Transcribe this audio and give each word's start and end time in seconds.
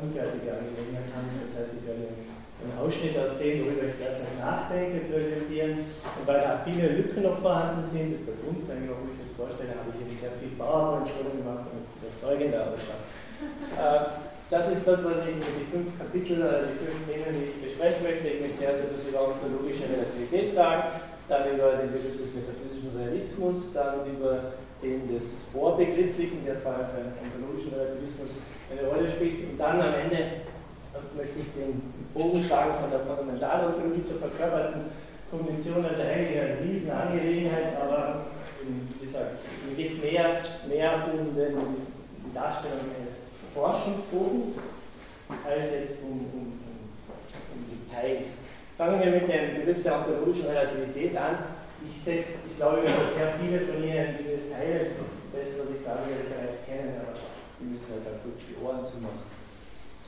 unfertige 0.00 0.50
Angelegenheit 0.56 1.08
handelt. 1.12 1.44
Das 1.44 1.52
heißt, 1.60 1.72
ich 1.76 1.84
werde 1.84 2.08
einen 2.60 2.76
Ausschnitt 2.76 3.16
aus 3.16 3.36
dem, 3.40 3.64
worüber 3.64 3.88
ich 3.88 3.96
derzeit 3.96 4.36
nachdenke, 4.36 5.08
präsentieren. 5.08 5.84
Und 5.84 6.24
weil 6.28 6.40
da 6.40 6.60
viele 6.64 7.00
Lücken 7.00 7.22
noch 7.24 7.38
vorhanden 7.40 7.84
sind, 7.84 8.16
ist 8.16 8.28
der 8.28 8.36
Grund, 8.40 8.64
warum 8.68 9.08
ich 9.12 9.20
das 9.24 9.32
vorstelle, 9.36 9.76
habe 9.76 9.92
ich 9.92 10.04
eben 10.04 10.12
sehr 10.12 10.36
viel 10.36 10.52
PowerPoint 10.56 11.08
gemacht, 11.08 11.72
damit 11.72 11.88
es 11.88 11.96
überzeugender 12.00 12.72
ausschaut. 12.72 13.04
Äh, 13.76 14.28
das 14.50 14.66
ist 14.66 14.82
das, 14.82 14.98
was 15.06 15.22
ich 15.30 15.38
für 15.38 15.54
die 15.62 15.70
fünf 15.70 15.94
Kapitel, 15.94 16.42
also 16.42 16.66
die 16.74 16.82
fünf 16.82 16.98
Themen, 17.06 17.30
die 17.38 17.54
ich 17.54 17.58
besprechen 17.62 18.02
möchte. 18.02 18.26
Ich 18.26 18.40
möchte 18.42 18.58
zuerst 18.58 18.82
etwas 18.82 19.06
über 19.06 19.30
ontologische 19.30 19.86
Relativität 19.86 20.50
sagen, 20.52 20.79
dann 21.30 21.54
über 21.54 21.78
den 21.78 21.92
Begriff 21.92 22.18
des 22.18 22.34
metaphysischen 22.34 22.90
Realismus, 22.98 23.72
dann 23.72 24.04
über 24.04 24.58
den 24.82 25.06
des 25.14 25.46
Vorbegrifflichen, 25.52 26.44
der 26.44 26.56
vor 26.56 26.72
allem 26.72 26.90
beim 26.90 27.14
ontologischen 27.22 27.72
Relativismus 27.72 28.42
eine 28.70 28.88
Rolle 28.88 29.08
spielt, 29.08 29.38
und 29.38 29.56
dann 29.58 29.80
am 29.80 29.94
Ende 29.94 30.42
möchte 31.16 31.38
ich 31.38 31.54
den 31.54 31.80
Bogen 32.12 32.42
schlagen 32.42 32.74
von 32.80 32.90
der 32.90 33.00
Fundamentalontologie 33.00 34.02
zur 34.02 34.18
verkörperten 34.18 34.90
Konvention, 35.30 35.84
also 35.84 36.02
eigentlich 36.02 36.40
eine 36.40 36.58
Riesenangelegenheit, 36.66 37.78
aber 37.80 38.26
wie 38.98 39.06
gesagt, 39.06 39.38
mir 39.68 39.76
geht 39.76 39.92
es 39.92 40.02
mehr, 40.02 40.42
mehr 40.68 41.08
um 41.12 41.34
den, 41.34 41.54
die 42.26 42.34
Darstellung 42.34 42.90
eines 42.98 43.30
Forschungsbodens 43.54 44.58
als 45.46 45.70
jetzt 45.72 46.02
um, 46.02 46.10
um, 46.10 46.58
um, 46.58 46.80
um 47.54 47.60
Details. 47.70 48.49
Fangen 48.80 48.96
wir 48.96 49.12
mit 49.12 49.28
dem 49.28 49.60
Begriff 49.60 49.84
der 49.84 50.00
ontologischen 50.00 50.48
Relativität 50.48 51.12
an. 51.12 51.36
Ich, 51.84 52.00
setz, 52.00 52.48
ich 52.48 52.56
glaube, 52.56 52.80
dass 52.80 53.12
sehr 53.12 53.36
viele 53.36 53.60
von 53.68 53.76
Ihnen 53.76 54.16
diese 54.16 54.48
Teile, 54.48 54.96
das, 55.36 55.52
was 55.60 55.68
ich 55.68 55.84
sage, 55.84 56.16
bereits 56.24 56.64
kennen, 56.64 56.96
aber 56.96 57.12
die 57.60 57.68
müssen 57.68 57.92
halt 57.92 58.08
da 58.08 58.16
kurz 58.24 58.40
die 58.48 58.56
Ohren 58.56 58.80
zumachen. 58.80 59.28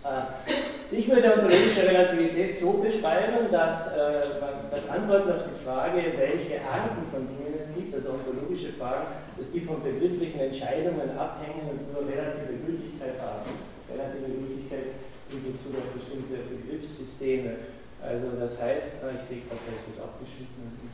Äh, 0.09 0.49
ich 0.89 1.05
würde 1.05 1.37
ontologische 1.37 1.85
Relativität 1.85 2.57
so 2.57 2.81
beschreiben, 2.81 3.53
dass 3.53 3.93
äh, 3.93 4.41
das 4.73 4.89
Antworten 4.89 5.37
auf 5.37 5.45
die 5.53 5.61
Frage, 5.61 6.01
welche 6.17 6.57
Arten 6.65 7.05
von 7.13 7.29
Dingen 7.29 7.53
es 7.53 7.69
gibt, 7.77 7.93
also 7.93 8.17
ontologische 8.17 8.73
Fragen, 8.73 9.21
dass 9.37 9.53
die 9.53 9.61
von 9.61 9.85
begrifflichen 9.85 10.49
Entscheidungen 10.49 11.13
abhängen 11.21 11.77
und 11.77 11.93
nur 11.93 12.09
relative 12.09 12.57
Gültigkeit 12.65 13.21
haben. 13.21 13.53
Relative 13.93 14.33
Gültigkeit 14.33 14.97
in 15.29 15.45
Bezug 15.45 15.77
auf 15.77 15.93
bestimmte 15.93 16.41
Begriffssysteme. 16.49 17.82
Also 18.03 18.35
das 18.35 18.61
heißt, 18.61 18.99
ah, 19.07 19.15
ich 19.15 19.23
sehe 19.23 19.47
gerade, 19.47 19.63
da 19.63 19.73
ist 19.79 19.87
was 19.95 20.03
abgeschnitten 20.03 20.59
im. 20.59 20.93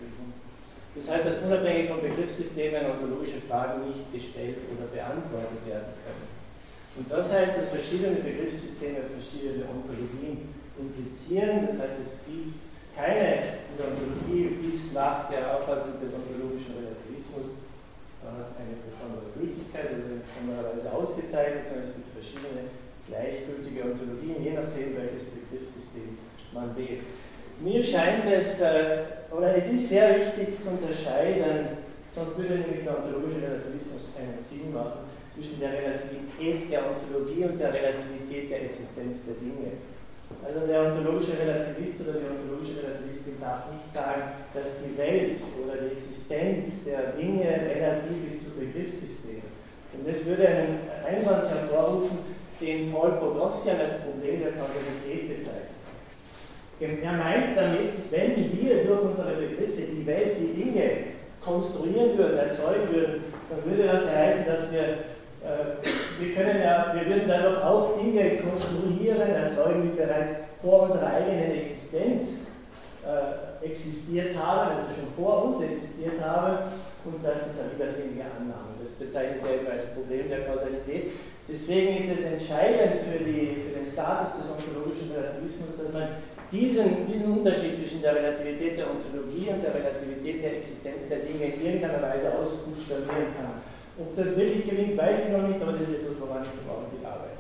Das 0.99 1.15
heißt, 1.15 1.25
dass 1.25 1.47
unabhängig 1.47 1.89
von 1.89 2.03
Begriffssystemen 2.03 2.91
ontologische 2.91 3.41
Fragen 3.41 3.87
nicht 3.87 4.11
gestellt 4.13 4.59
oder 4.75 4.91
beantwortet 4.91 5.63
werden 5.65 5.95
können. 6.05 6.27
Und 6.99 7.07
das 7.07 7.33
heißt, 7.33 7.55
dass 7.57 7.71
verschiedene 7.71 8.19
Begriffssysteme 8.19 9.07
verschiedene 9.07 9.63
Ontologien 9.71 10.51
implizieren. 10.75 11.71
Das 11.71 11.79
heißt, 11.79 12.03
es 12.03 12.13
gibt 12.27 12.59
keine 12.99 13.63
Ontologie 13.79 14.59
bis 14.59 14.93
nach 14.93 15.31
der 15.31 15.55
Auffassung 15.55 16.03
des 16.03 16.11
ontologischen 16.11 16.83
Relativismus 16.83 17.63
eine 18.27 18.75
besondere 18.83 19.31
Gültigkeit, 19.39 19.95
also 19.95 20.19
in 20.19 20.27
besonderer 20.27 20.75
Weise 20.75 20.91
ausgezeichnet, 20.91 21.63
sondern 21.65 21.87
es 21.87 21.95
gibt 21.95 22.11
verschiedene 22.11 22.75
gleichgültige 23.07 23.87
Ontologien, 23.87 24.43
je 24.43 24.59
nachdem, 24.59 24.99
welches 24.99 25.31
Begriffssystem 25.31 26.19
man 26.53 26.77
wählt. 26.77 27.03
Mir 27.61 27.83
scheint 27.83 28.25
es, 28.31 28.61
äh, 28.61 29.03
oder 29.31 29.57
es 29.57 29.69
ist 29.73 29.89
sehr 29.89 30.17
wichtig 30.17 30.63
zu 30.63 30.71
unterscheiden, 30.71 31.79
sonst 32.15 32.39
würde 32.39 32.55
nämlich 32.55 32.85
der 32.85 32.99
ontologische 32.99 33.43
Relativismus 33.43 34.15
keinen 34.15 34.39
Sinn 34.39 34.73
machen, 34.73 35.11
zwischen 35.35 35.61
der 35.61 35.73
Relativität 35.73 36.71
der 36.71 36.83
Ontologie 36.91 37.45
und 37.45 37.59
der 37.59 37.73
Relativität 37.75 38.51
der 38.51 38.65
Existenz 38.67 39.27
der 39.27 39.39
Dinge. 39.39 39.79
Also 40.45 40.67
der 40.67 40.93
ontologische 40.93 41.39
Relativist 41.39 42.01
oder 42.03 42.21
die 42.21 42.27
ontologische 42.27 42.83
Relativistin 42.83 43.41
darf 43.41 43.71
nicht 43.73 43.91
sagen, 43.95 44.45
dass 44.53 44.83
die 44.83 44.99
Welt 44.99 45.39
oder 45.63 45.83
die 45.83 45.95
Existenz 45.95 46.85
der 46.85 47.15
Dinge 47.15 47.49
relativ 47.49 48.19
ist 48.29 48.45
zu 48.45 48.51
Begriffssystemen. 48.59 49.49
Und 49.95 50.07
das 50.07 50.25
würde 50.27 50.47
einen 50.47 50.79
Einwand 51.07 51.49
hervorrufen, 51.49 52.19
den 52.61 52.93
Paul 52.93 53.13
Pogossian 53.13 53.81
als 53.81 54.03
Problem 54.03 54.43
der 54.43 54.53
Kausalität 54.53 55.39
bezeichnet. 55.39 55.78
Er 56.81 57.13
meint 57.13 57.57
damit, 57.57 57.93
wenn 58.11 58.37
wir 58.37 58.85
durch 58.85 59.03
unsere 59.03 59.33
Begriffe 59.33 59.83
die 59.83 60.07
Welt, 60.07 60.37
die 60.39 60.63
Dinge 60.63 60.91
konstruieren 61.41 62.17
würden, 62.17 62.39
erzeugen 62.39 62.93
würden, 62.93 63.25
dann 63.51 63.65
würde 63.65 63.89
das 63.89 64.07
heißen, 64.09 64.45
dass 64.47 64.71
wir 64.71 64.99
äh, 65.43 65.79
wir, 66.19 66.35
können 66.35 66.61
ja, 66.61 66.93
wir 66.95 67.07
würden 67.07 67.29
dadurch 67.29 67.63
auch 67.63 67.99
Dinge 67.99 68.39
konstruieren, 68.39 69.31
erzeugen, 69.31 69.83
die 69.91 69.97
bereits 69.97 70.35
vor 70.61 70.83
unserer 70.83 71.15
eigenen 71.15 71.59
Existenz 71.61 72.59
äh, 73.07 73.65
existiert 73.65 74.37
haben, 74.37 74.71
also 74.71 74.83
schon 74.95 75.15
vor 75.17 75.45
uns 75.45 75.63
existiert 75.63 76.21
haben, 76.21 76.59
und 77.05 77.25
das 77.25 77.47
ist 77.47 77.61
eine 77.61 77.73
widersinnige 77.79 78.25
Annahme. 78.27 78.77
Das 78.83 78.93
bezeichnet 78.99 79.41
er 79.47 79.63
eben 79.63 79.71
als 79.71 79.87
Problem 79.95 80.29
der 80.29 80.45
Kausalität. 80.45 81.13
Deswegen 81.49 81.97
ist 81.97 82.11
es 82.11 82.25
entscheidend 82.27 83.01
für, 83.01 83.25
die, 83.25 83.63
für 83.65 83.79
den 83.79 83.87
Status 83.87 84.37
des 84.37 84.51
ontologischen 84.51 85.13
Relativismus, 85.15 85.79
dass 85.79 85.93
man 85.93 86.21
diesen, 86.51 87.07
diesen 87.07 87.39
Unterschied 87.39 87.77
zwischen 87.77 88.01
der 88.03 88.17
Relativität 88.17 88.79
der 88.79 88.89
Ontologie 88.91 89.49
und 89.53 89.63
der 89.63 89.75
Relativität 89.75 90.43
der 90.43 90.57
Existenz 90.57 91.09
der 91.09 91.19
Dinge 91.21 91.45
in 91.55 91.65
irgendeiner 91.65 92.03
Weise 92.03 92.33
ausbuchstabieren 92.33 93.37
kann. 93.37 93.61
Ob 93.99 94.15
das 94.15 94.37
wirklich 94.37 94.69
gelingt, 94.69 94.97
weiß 94.97 95.27
ich 95.27 95.33
noch 95.33 95.47
nicht, 95.49 95.61
aber 95.61 95.73
das 95.73 95.89
ist 95.91 96.01
etwas, 96.01 96.17
woran 96.21 96.47
ich 96.47 96.55
im 96.55 96.71
Augenblick 96.71 97.05
arbeite. 97.05 97.39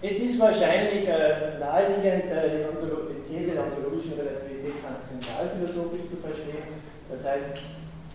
Es 0.00 0.16
ist 0.16 0.40
wahrscheinlich 0.40 1.04
äh, 1.04 1.60
naheliegend, 1.60 2.32
äh, 2.32 2.72
die, 2.72 2.88
die, 2.88 3.20
These 3.28 3.52
der 3.52 3.68
ontologischen 3.68 4.16
Relativität 4.16 4.80
transzendentalphilosophisch 4.80 6.08
zu 6.08 6.16
verstehen. 6.24 6.80
Das 7.10 7.26
heißt, 7.26 7.60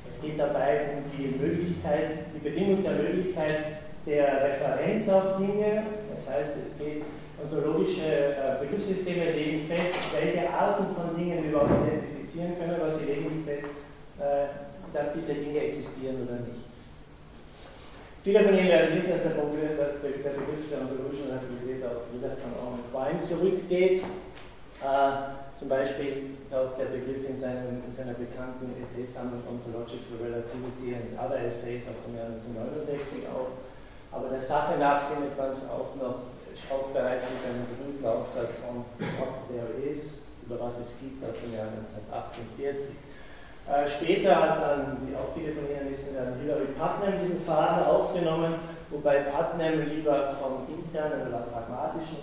es 0.08 0.22
geht 0.22 0.40
dabei 0.40 0.98
um 0.98 1.04
die 1.14 1.38
Möglichkeit, 1.38 2.34
die 2.34 2.40
Bedingung 2.40 2.82
der 2.82 2.94
Möglichkeit 2.94 3.86
der 4.08 4.26
Referenz 4.26 5.10
auf 5.10 5.38
Dinge. 5.38 5.84
Das 6.10 6.30
heißt, 6.34 6.58
es 6.60 6.80
geht 6.80 7.04
ontologische 7.42 8.36
äh, 8.36 8.60
Begriffssysteme 8.62 9.32
legen 9.32 9.68
fest, 9.68 10.16
welche 10.16 10.50
Arten 10.50 10.86
von 10.96 11.16
Dingen 11.18 11.44
wir 11.44 11.50
überhaupt 11.52 11.88
identifizieren 11.88 12.58
können, 12.58 12.80
was 12.80 13.00
sie 13.00 13.06
legen 13.06 13.30
nicht 13.32 13.48
fest, 13.48 13.66
äh, 14.20 14.48
dass 14.94 15.14
diese 15.14 15.34
Dinge 15.36 15.60
existieren 15.60 16.24
oder 16.24 16.40
nicht. 16.40 16.66
Viele 18.26 18.42
von 18.42 18.58
Ihnen 18.58 18.70
werden 18.70 18.96
wissen, 18.98 19.12
dass 19.12 19.22
der, 19.22 19.38
Problem, 19.38 19.78
dass 19.78 20.02
der 20.02 20.34
Begriff 20.34 20.66
der 20.66 20.82
ontologischen 20.82 21.30
Relativität 21.30 21.86
auf 21.86 22.10
Willard 22.10 22.42
von 22.42 22.58
Orman 22.58 22.82
Quine 22.90 23.22
zurückgeht. 23.22 24.02
Äh, 24.82 25.46
zum 25.60 25.70
Beispiel 25.70 26.42
taucht 26.50 26.76
der 26.82 26.90
Begriff 26.90 27.22
in, 27.22 27.38
seinem, 27.38 27.86
in 27.86 27.94
seiner 27.94 28.18
bekannten 28.18 28.74
Essaysammlung 28.82 29.46
Ontological 29.46 30.20
Relativity 30.20 30.98
and 30.98 31.14
Other 31.16 31.46
Essays 31.46 31.86
aus 31.86 32.02
dem 32.02 32.18
Jahr 32.18 32.34
1969 32.34 33.30
auf. 33.30 33.62
Aber 34.10 34.34
der 34.34 34.42
Sache 34.42 34.74
nach 34.82 35.06
findet 35.06 35.38
man 35.38 35.54
es 35.54 35.70
auch 35.70 35.94
noch, 35.96 36.34
auch 36.70 36.92
bereits 36.94 37.26
in 37.28 37.40
seinem 37.42 37.66
berühmten 37.68 38.06
Aufsatz 38.06 38.60
On 38.70 38.86
What 39.20 39.50
There 39.50 39.74
Is, 39.84 40.22
über 40.46 40.60
was 40.60 40.78
es 40.80 41.00
gibt, 41.00 41.24
aus 41.24 41.36
dem 41.42 41.54
Jahr 41.54 41.68
1948. 41.68 42.96
Äh, 43.66 43.88
später 43.88 44.36
hat 44.36 44.62
dann, 44.62 44.98
wie 45.08 45.16
auch 45.16 45.34
viele 45.34 45.54
von 45.54 45.64
Ihnen 45.66 45.90
wissen, 45.90 46.16
dann 46.16 46.38
Hilary 46.40 46.68
Putnam 46.78 47.20
diesen 47.20 47.42
Faden 47.42 47.86
aufgenommen, 47.86 48.54
wobei 48.92 49.24
Putnam 49.26 49.90
lieber 49.90 50.36
vom 50.38 50.68
internen 50.70 51.28
oder 51.28 51.48
pragmatischen 51.50 52.18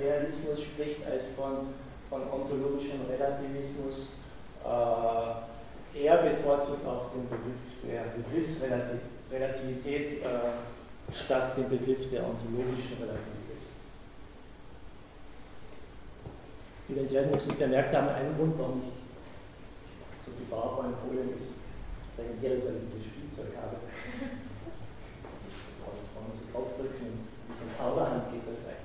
Realismus 0.00 0.62
spricht 0.62 1.04
als 1.04 1.32
von, 1.36 1.74
von 2.08 2.22
ontologischem 2.32 3.04
Relativismus. 3.12 4.08
Äh, 4.64 5.44
er 5.96 6.18
bevorzugt 6.18 6.86
auch 6.86 7.08
den 7.12 7.26
Begriff 7.28 7.56
der 7.84 8.04
Begriffsrelativität 8.16 10.22
äh, 10.22 10.24
statt 11.12 11.56
dem 11.56 11.68
Begriff 11.68 12.08
der 12.10 12.24
ontologischen 12.24 12.96
Relativität. 13.00 13.35
Ich 16.88 16.94
nicht, 16.94 17.32
ob 17.32 17.40
Sie 17.40 17.50
es 17.50 17.56
bemerkt 17.56 17.94
haben, 17.94 18.08
einen 18.08 18.36
Grund, 18.36 18.54
warum 18.58 18.80
ich 18.80 20.24
so 20.24 20.30
viel 20.30 20.46
PowerPoint-Folien 20.46 21.34
ist 21.34 21.58
legendäres, 22.16 22.62
weil 22.64 22.78
ich 22.78 22.94
dieses 22.94 23.10
Spielzeug 23.10 23.58
habe. 23.58 23.76
Man 26.14 26.30
muss 26.30 26.46
draufdrücken, 26.54 27.26
wie 27.50 27.54
so 27.58 27.66
ein 27.66 27.74
Zauberhand 27.74 28.30
geht 28.30 28.46
das 28.46 28.70
sein. 28.70 28.80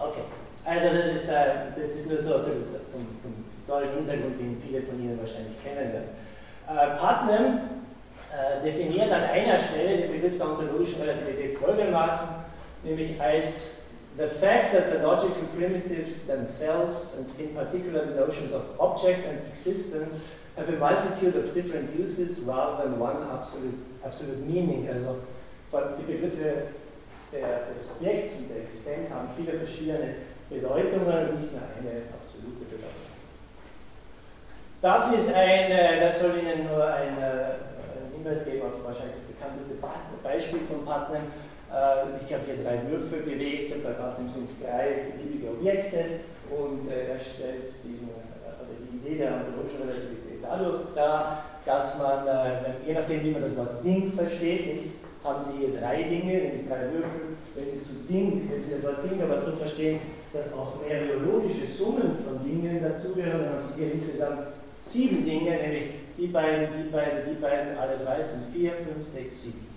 Okay, 0.00 0.24
also 0.64 0.86
das 0.96 1.06
ist, 1.12 1.28
äh, 1.28 1.76
das 1.76 1.90
ist 2.00 2.08
nur 2.08 2.18
so 2.18 2.48
zum, 2.88 3.04
zum 3.20 3.44
historischen 3.54 4.00
Hintergrund, 4.00 4.40
den 4.40 4.56
viele 4.64 4.80
von 4.82 4.98
Ihnen 4.98 5.20
wahrscheinlich 5.20 5.60
kennen 5.62 5.92
werden. 5.92 6.16
Äh, 6.64 6.96
Putnam 6.96 7.84
äh, 8.32 8.64
definiert 8.64 9.12
an 9.12 9.24
einer 9.24 9.58
Stelle 9.58 9.98
den 9.98 10.12
Begriff 10.12 10.38
der 10.38 10.48
ontologischen 10.48 11.02
Relativität 11.02 11.58
folgendermaßen, 11.58 12.28
nämlich 12.84 13.20
als 13.20 13.79
the 14.20 14.28
fact 14.28 14.74
that 14.74 14.92
the 14.92 14.98
logical 14.98 15.42
primitives 15.56 16.24
themselves, 16.24 17.16
and 17.16 17.40
in 17.40 17.54
particular 17.54 18.04
the 18.04 18.20
notions 18.20 18.52
of 18.52 18.78
object 18.78 19.26
and 19.26 19.38
existence, 19.48 20.20
have 20.56 20.68
a 20.68 20.76
multitude 20.76 21.34
of 21.36 21.54
different 21.54 21.98
uses 21.98 22.40
rather 22.40 22.84
than 22.84 22.98
one 22.98 23.16
absolute, 23.32 23.78
absolute 24.04 24.46
meaning. 24.46 24.86
Also 24.88 25.22
die 25.96 26.02
Begriffe 26.02 26.74
der, 27.32 27.72
des 27.72 27.88
Objekts 27.96 28.36
und 28.36 28.50
der 28.50 28.60
Existenz 28.60 29.08
haben 29.08 29.28
viele 29.34 29.56
verschiedene 29.56 30.16
Bedeutungen 30.50 31.30
und 31.30 31.40
nicht 31.40 31.52
nur 31.52 31.62
eine 31.62 32.02
absolute 32.12 32.64
Bedeutung. 32.68 33.08
Das 34.82 35.12
ist 35.14 35.32
ein, 35.34 35.70
das 36.00 36.20
soll 36.20 36.38
Ihnen 36.38 36.66
nur 36.68 36.84
ein, 36.84 37.16
ein 37.16 38.12
Hinweis 38.12 38.44
geben 38.44 38.62
auf 38.62 38.84
wahrscheinlich 38.84 39.16
das 39.16 39.32
bekannteste 39.32 39.80
Beispiel 40.22 40.60
von 40.68 40.84
Partnern. 40.84 41.22
Äh, 41.70 42.18
ich 42.18 42.32
habe 42.34 42.42
hier 42.46 42.64
drei 42.64 42.82
Würfel 42.90 43.22
gelegt, 43.22 43.70
bei 43.82 43.90
Partnern 43.90 44.28
sind 44.28 44.50
es 44.50 44.58
drei 44.58 45.14
beliebige 45.14 45.50
Objekte 45.54 46.26
und 46.50 46.90
äh, 46.90 47.14
er 47.14 47.18
stellt 47.18 47.70
diesen, 47.70 48.10
also 48.42 48.74
die 48.74 48.98
Idee 48.98 49.18
der 49.18 49.38
ontologischen 49.38 49.86
Relativität 49.86 50.42
dadurch 50.42 50.82
dar, 50.94 51.44
dass 51.64 51.98
man, 51.98 52.26
je 52.84 52.94
nachdem 52.94 53.22
wie 53.22 53.30
man 53.30 53.42
das 53.42 53.56
Wort 53.56 53.84
Ding 53.84 54.12
versteht, 54.12 54.66
nicht, 54.74 54.84
haben 55.22 55.40
Sie 55.40 55.58
hier 55.58 55.78
drei 55.78 56.02
Dinge, 56.02 56.32
nämlich 56.32 56.66
drei 56.66 56.90
Würfel. 56.90 57.36
Wenn 57.54 57.66
Sie 57.66 57.82
zu 57.82 57.94
Ding, 58.08 58.48
wenn 58.50 58.62
Sie 58.62 58.72
das 58.74 58.82
Wort 58.82 59.04
Ding 59.04 59.22
aber 59.22 59.38
so 59.38 59.52
verstehen, 59.52 60.00
dass 60.32 60.52
auch 60.52 60.80
mehrere 60.80 61.18
logische 61.18 61.66
Summen 61.66 62.16
von 62.24 62.42
Dingen 62.42 62.82
dazugehören, 62.82 63.44
dann 63.44 63.52
haben 63.52 63.62
Sie 63.62 63.84
hier 63.84 63.92
insgesamt 63.92 64.48
sieben 64.82 65.24
Dinge, 65.24 65.50
nämlich 65.50 65.90
die 66.16 66.26
beiden, 66.28 66.68
die 66.82 66.90
beiden, 66.90 67.28
die 67.28 67.40
beiden, 67.40 67.76
alle 67.78 67.96
drei 67.98 68.22
sind 68.22 68.52
vier, 68.52 68.72
fünf, 68.72 69.06
sechs, 69.06 69.42
sieben. 69.42 69.69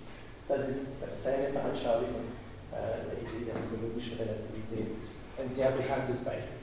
Das 0.48 0.68
ist 0.68 1.00
seine 1.22 1.48
Veranschaulichung 1.48 2.32
äh, 2.72 3.08
der 3.08 3.16
Idee 3.24 3.48
der 3.48 3.56
ontologischen 3.56 4.18
Relativität. 4.18 5.00
Ein 5.38 5.48
sehr 5.48 5.70
bekanntes 5.70 6.24
Beispiel. 6.24 6.60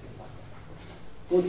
Gut, 1.30 1.46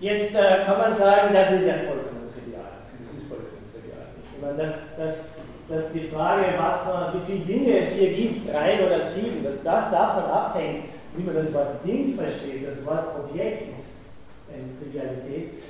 jetzt 0.00 0.34
äh, 0.34 0.64
kann 0.64 0.78
man 0.78 0.96
sagen, 0.96 1.32
das 1.32 1.50
ist 1.52 1.66
ja 1.66 1.74
vollkommen 1.88 2.30
trivial. 2.32 2.84
Das 2.92 3.18
ist 3.18 3.28
vollkommen 3.28 3.66
trivial. 3.72 4.06
Ich 4.22 4.40
meine, 4.40 4.56
das, 4.56 4.72
das 4.96 5.38
dass 5.68 5.92
die 5.92 6.08
Frage, 6.08 6.46
was 6.56 6.86
man, 6.86 7.14
wie 7.14 7.32
viele 7.32 7.44
Dinge 7.44 7.78
es 7.80 7.92
hier 7.92 8.12
gibt, 8.14 8.48
drei 8.50 8.84
oder 8.84 9.00
sieben, 9.02 9.44
dass 9.44 9.62
das 9.62 9.90
davon 9.90 10.24
abhängt, 10.24 10.84
wie 11.14 11.22
man 11.22 11.34
das 11.34 11.52
Wort 11.52 11.84
Ding 11.84 12.14
versteht, 12.16 12.66
das 12.66 12.84
Wort 12.86 13.18
Objekt 13.18 13.76
ist 13.76 14.06
eine 14.50 14.78
Trivialität. 14.80 15.62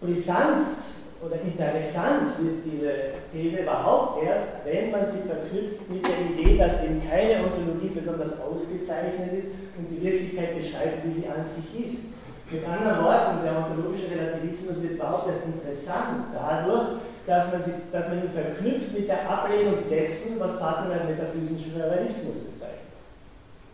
Brisanz 0.00 0.95
oder 1.24 1.36
interessant 1.40 2.36
wird 2.38 2.60
diese 2.64 2.92
These 3.32 3.62
überhaupt 3.62 4.22
erst, 4.22 4.64
wenn 4.64 4.90
man 4.90 5.10
sie 5.10 5.24
verknüpft 5.26 5.88
mit 5.88 6.04
der 6.04 6.20
Idee, 6.28 6.58
dass 6.58 6.84
eben 6.84 7.00
keine 7.00 7.44
Ontologie 7.44 7.92
besonders 7.94 8.40
ausgezeichnet 8.40 9.32
ist 9.32 9.48
und 9.78 9.88
die 9.88 10.02
Wirklichkeit 10.04 10.56
beschreibt, 10.56 11.04
wie 11.04 11.10
sie 11.10 11.26
an 11.26 11.44
sich 11.44 11.84
ist. 11.84 12.14
Mit 12.50 12.62
anderen 12.68 13.02
Worten, 13.02 13.42
der 13.42 13.58
ontologische 13.58 14.10
Relativismus 14.12 14.80
wird 14.82 14.92
überhaupt 14.92 15.26
erst 15.26 15.44
interessant 15.46 16.30
dadurch, 16.32 17.02
dass 17.26 17.50
man, 17.50 17.64
sich, 17.64 17.74
dass 17.90 18.08
man 18.08 18.22
ihn 18.22 18.30
verknüpft 18.30 18.92
mit 18.92 19.08
der 19.08 19.28
Ablehnung 19.28 19.82
dessen, 19.90 20.38
was 20.38 20.60
Partner 20.60 20.94
als 20.94 21.08
metaphysischen 21.08 21.74
Realismus 21.74 22.38
bezeichnet. 22.46 22.86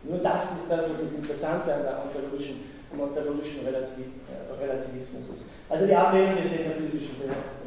Nur 0.03 0.17
das 0.17 0.43
ist 0.43 0.65
das, 0.69 0.89
was 0.89 0.97
das 1.05 1.13
Interessante 1.13 1.73
an 1.73 1.83
der 1.83 2.01
ontologischen, 2.03 2.65
am 2.93 3.01
ontologischen 3.01 3.65
äh, 3.65 4.63
Relativismus 4.63 5.29
ist. 5.35 5.45
Also 5.69 5.87
die 5.87 5.95
Ablehnung 5.95 6.37
des 6.37 6.51
metaphysischen 6.51 7.17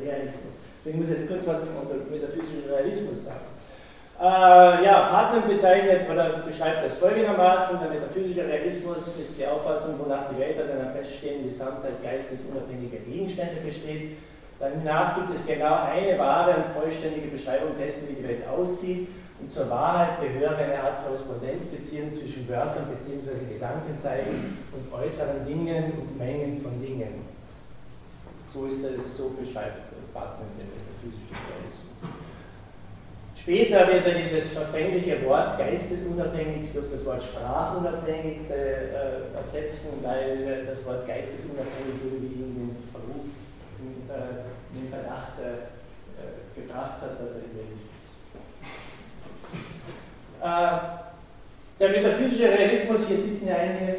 Realismus. 0.00 0.54
Ich 0.84 0.94
muss 0.94 1.10
jetzt 1.10 1.28
kurz 1.28 1.46
was 1.46 1.60
zum 1.60 1.74
metaphysischen 2.10 2.64
Realismus 2.70 3.24
sagen. 3.24 3.50
Äh, 4.18 4.84
ja, 4.86 5.08
Partner 5.10 5.42
bezeichnet 5.52 6.08
oder 6.10 6.40
beschreibt 6.46 6.84
das 6.84 6.94
folgendermaßen: 6.94 7.78
Der 7.82 7.90
metaphysische 7.90 8.46
Realismus 8.46 9.18
ist 9.18 9.38
die 9.38 9.46
Auffassung, 9.46 9.98
wonach 9.98 10.30
die 10.30 10.40
Welt 10.40 10.56
aus 10.62 10.70
einer 10.70 10.90
feststehenden 10.90 11.48
Gesamtheit 11.48 12.02
geistesunabhängiger 12.02 13.04
Gegenstände 13.04 13.60
besteht 13.64 14.16
Danach 14.58 15.14
gibt 15.16 15.34
es 15.34 15.46
genau 15.46 15.84
eine 15.84 16.18
wahre 16.18 16.56
und 16.56 16.64
vollständige 16.80 17.28
Beschreibung 17.28 17.76
dessen, 17.78 18.08
wie 18.08 18.14
die 18.14 18.26
Welt 18.26 18.48
aussieht. 18.48 19.08
Und 19.40 19.50
zur 19.50 19.68
Wahrheit 19.68 20.20
gehöre 20.20 20.56
eine 20.56 20.82
Art 20.82 21.04
Korrespondenzbeziehung 21.04 22.12
zwischen 22.12 22.48
Wörtern 22.48 22.86
bzw. 22.88 23.52
Gedankenzeichen 23.52 24.58
und 24.72 24.92
äußeren 24.92 25.46
Dingen 25.46 25.92
und 26.00 26.18
Mengen 26.18 26.60
von 26.62 26.80
Dingen. 26.80 27.26
So 28.52 28.64
ist 28.66 28.82
es, 28.82 29.16
so 29.16 29.30
beschreibt 29.30 29.92
Bartmann 30.16 30.48
den 30.56 30.72
metaphysischen 30.72 31.36
Realismus. 31.36 31.96
Später 33.36 33.86
wird 33.86 34.06
er 34.06 34.14
dieses 34.18 34.48
verfängliche 34.48 35.24
Wort 35.26 35.58
geistesunabhängig 35.58 36.72
durch 36.72 36.90
das 36.90 37.04
Wort 37.04 37.22
sprachunabhängig 37.22 38.50
äh, 38.50 39.36
ersetzen, 39.36 40.02
weil 40.02 40.66
das 40.66 40.84
Wort 40.86 41.06
geistesunabhängig 41.06 42.00
irgendwie 42.02 42.42
in 42.42 42.54
den 42.56 42.76
Verruf 42.90 43.28
äh, 44.08 44.50
in 44.74 44.80
den 44.82 44.90
Verdacht 44.90 45.38
äh, 45.38 46.58
gebracht 46.58 46.98
hat, 47.02 47.20
dass 47.20 47.36
er 47.36 47.44
idealistisch 47.46 47.92
ist. 47.92 48.16
Äh, 50.35 50.35
der 51.80 51.88
metaphysische 51.90 52.48
Realismus, 52.48 53.08
hier 53.08 53.16
sitzen 53.16 53.48
ja 53.48 53.56
einige, 53.56 53.92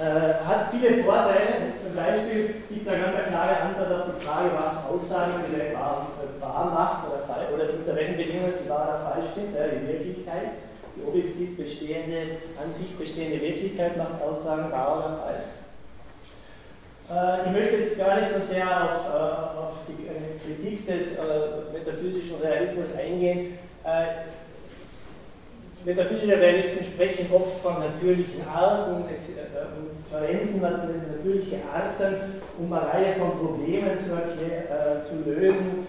äh, 0.00 0.34
hat 0.44 0.68
viele 0.70 1.02
Vorteile. 1.02 1.76
Zum 1.84 1.94
Beispiel 1.94 2.54
gibt 2.68 2.86
er 2.88 2.98
ganz 2.98 3.16
eine 3.16 3.28
klare 3.28 3.60
Antwort 3.60 3.92
auf 3.92 4.06
die 4.08 4.24
Frage, 4.24 4.50
was 4.58 4.88
Aussagen 4.90 5.32
Welt 5.52 5.74
wahr, 5.74 6.08
wahr 6.40 6.70
macht 6.72 7.06
oder, 7.08 7.22
falsch, 7.26 7.48
oder 7.54 7.72
unter 7.78 7.94
welchen 7.94 8.16
Bedingungen 8.16 8.52
sie 8.52 8.68
wahr 8.68 8.88
oder 8.88 9.12
falsch 9.12 9.30
sind. 9.34 9.54
Ja, 9.54 9.68
die 9.68 9.86
Wirklichkeit, 9.86 10.58
die 10.96 11.06
objektiv 11.06 11.56
bestehende, 11.56 12.38
an 12.62 12.70
sich 12.70 12.96
bestehende 12.96 13.40
Wirklichkeit 13.40 13.96
macht 13.96 14.20
Aussagen 14.22 14.72
wahr 14.72 14.98
oder 14.98 15.18
falsch. 15.22 15.46
Äh, 17.12 17.46
ich 17.46 17.52
möchte 17.52 17.76
jetzt 17.76 17.98
gar 17.98 18.20
nicht 18.20 18.32
so 18.32 18.40
sehr 18.40 18.66
auf, 18.66 19.06
äh, 19.12 19.58
auf 19.58 19.72
die 19.86 20.08
Kritik 20.42 20.86
des 20.86 21.16
äh, 21.16 21.72
metaphysischen 21.72 22.40
Realismus 22.42 22.96
eingehen. 22.96 23.58
Metaphysische 25.84 26.38
Realisten 26.38 26.84
sprechen 26.84 27.26
oft 27.32 27.60
von 27.60 27.80
natürlichen 27.80 28.46
Arten 28.46 28.94
und 28.94 29.04
verwenden 30.08 30.60
natürliche 30.60 31.56
Arten, 31.72 32.40
um 32.58 32.72
eine 32.72 32.86
Reihe 32.86 33.14
von 33.14 33.38
Problemen 33.38 33.98
zu, 33.98 34.12
erklär, 34.12 35.02
zu 35.02 35.28
lösen. 35.28 35.86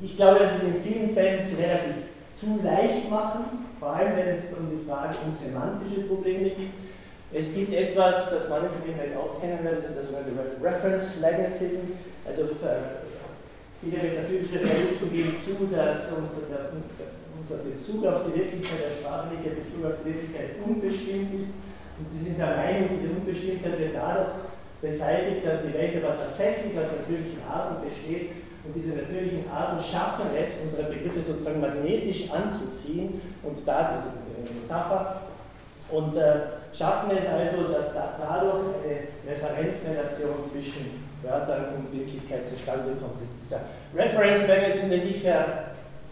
Ich 0.00 0.16
glaube, 0.16 0.40
dass 0.40 0.60
sie 0.60 0.68
in 0.68 0.82
vielen 0.82 1.10
Fällen 1.10 1.40
es 1.40 1.58
relativ 1.58 2.08
zu 2.36 2.60
leicht 2.62 3.10
machen, 3.10 3.66
vor 3.80 3.94
allem 3.94 4.16
wenn 4.16 4.28
es 4.28 4.40
um 4.56 4.70
die 4.70 4.88
Frage 4.88 5.16
um 5.26 5.34
semantische 5.34 6.02
Probleme 6.02 6.50
geht. 6.50 6.70
Es 7.32 7.54
gibt 7.54 7.74
etwas, 7.74 8.30
das 8.30 8.48
manche 8.48 8.68
von 8.68 8.86
Ihnen 8.86 8.96
vielleicht 8.98 9.16
auch 9.16 9.40
kennen 9.40 9.58
das 9.64 9.90
ist 9.90 9.98
das 9.98 10.06
sogenannte 10.06 10.32
Reference 10.62 11.20
Magnetism. 11.20 11.92
Also 12.24 12.48
viele 13.82 14.02
metaphysische 14.02 14.60
Realisten 14.60 15.12
geben 15.12 15.36
zu, 15.36 15.66
dass 15.66 16.12
unser, 16.12 16.70
unser 17.38 17.62
Bezug 17.62 18.06
auf 18.06 18.26
die 18.26 18.38
Wirklichkeit, 18.38 18.80
der 18.84 18.92
sprachliche 18.92 19.60
Bezug 19.60 19.84
auf 19.86 19.96
die 20.00 20.12
Wirklichkeit 20.12 20.56
unbestimmt 20.64 21.40
ist. 21.40 21.60
Und 21.98 22.08
sie 22.08 22.24
sind 22.24 22.38
der 22.38 22.56
Meinung, 22.56 22.90
diese 22.92 23.12
Unbestimmtheit 23.12 23.78
wird 23.78 23.96
dadurch 23.96 24.48
beseitigt, 24.80 25.46
dass 25.46 25.64
die 25.64 25.72
Welt 25.72 25.96
aber 26.02 26.16
tatsächlich 26.16 26.76
aus 26.76 26.92
natürlichen 26.92 27.40
Arten 27.48 27.80
besteht 27.80 28.36
und 28.66 28.74
diese 28.74 28.96
natürlichen 28.96 29.48
Arten 29.48 29.80
schaffen 29.80 30.34
es, 30.36 30.60
unsere 30.60 30.90
Begriffe 30.92 31.22
sozusagen 31.22 31.60
magnetisch 31.60 32.30
anzuziehen 32.30 33.20
und 33.42 33.56
da, 33.66 34.02
eine 34.02 34.50
Metapher, 34.50 35.22
und 35.88 36.16
äh, 36.16 36.76
schaffen 36.76 37.16
es 37.16 37.24
also, 37.26 37.72
dass 37.72 37.94
da, 37.94 38.18
dadurch 38.18 38.74
eine 38.82 39.32
Referenzrelation 39.32 40.34
zwischen 40.50 41.06
Wörtern 41.22 41.66
und 41.76 41.96
Wirklichkeit 41.96 42.46
zustande 42.46 42.96
kommt. 43.00 43.20
Das 43.20 43.28
ist 43.28 43.42
dieser 43.42 43.60
Reference 43.94 44.48
Magnetism, 44.48 44.90
den 44.90 45.08
ich 45.08 45.22
für 45.22 45.34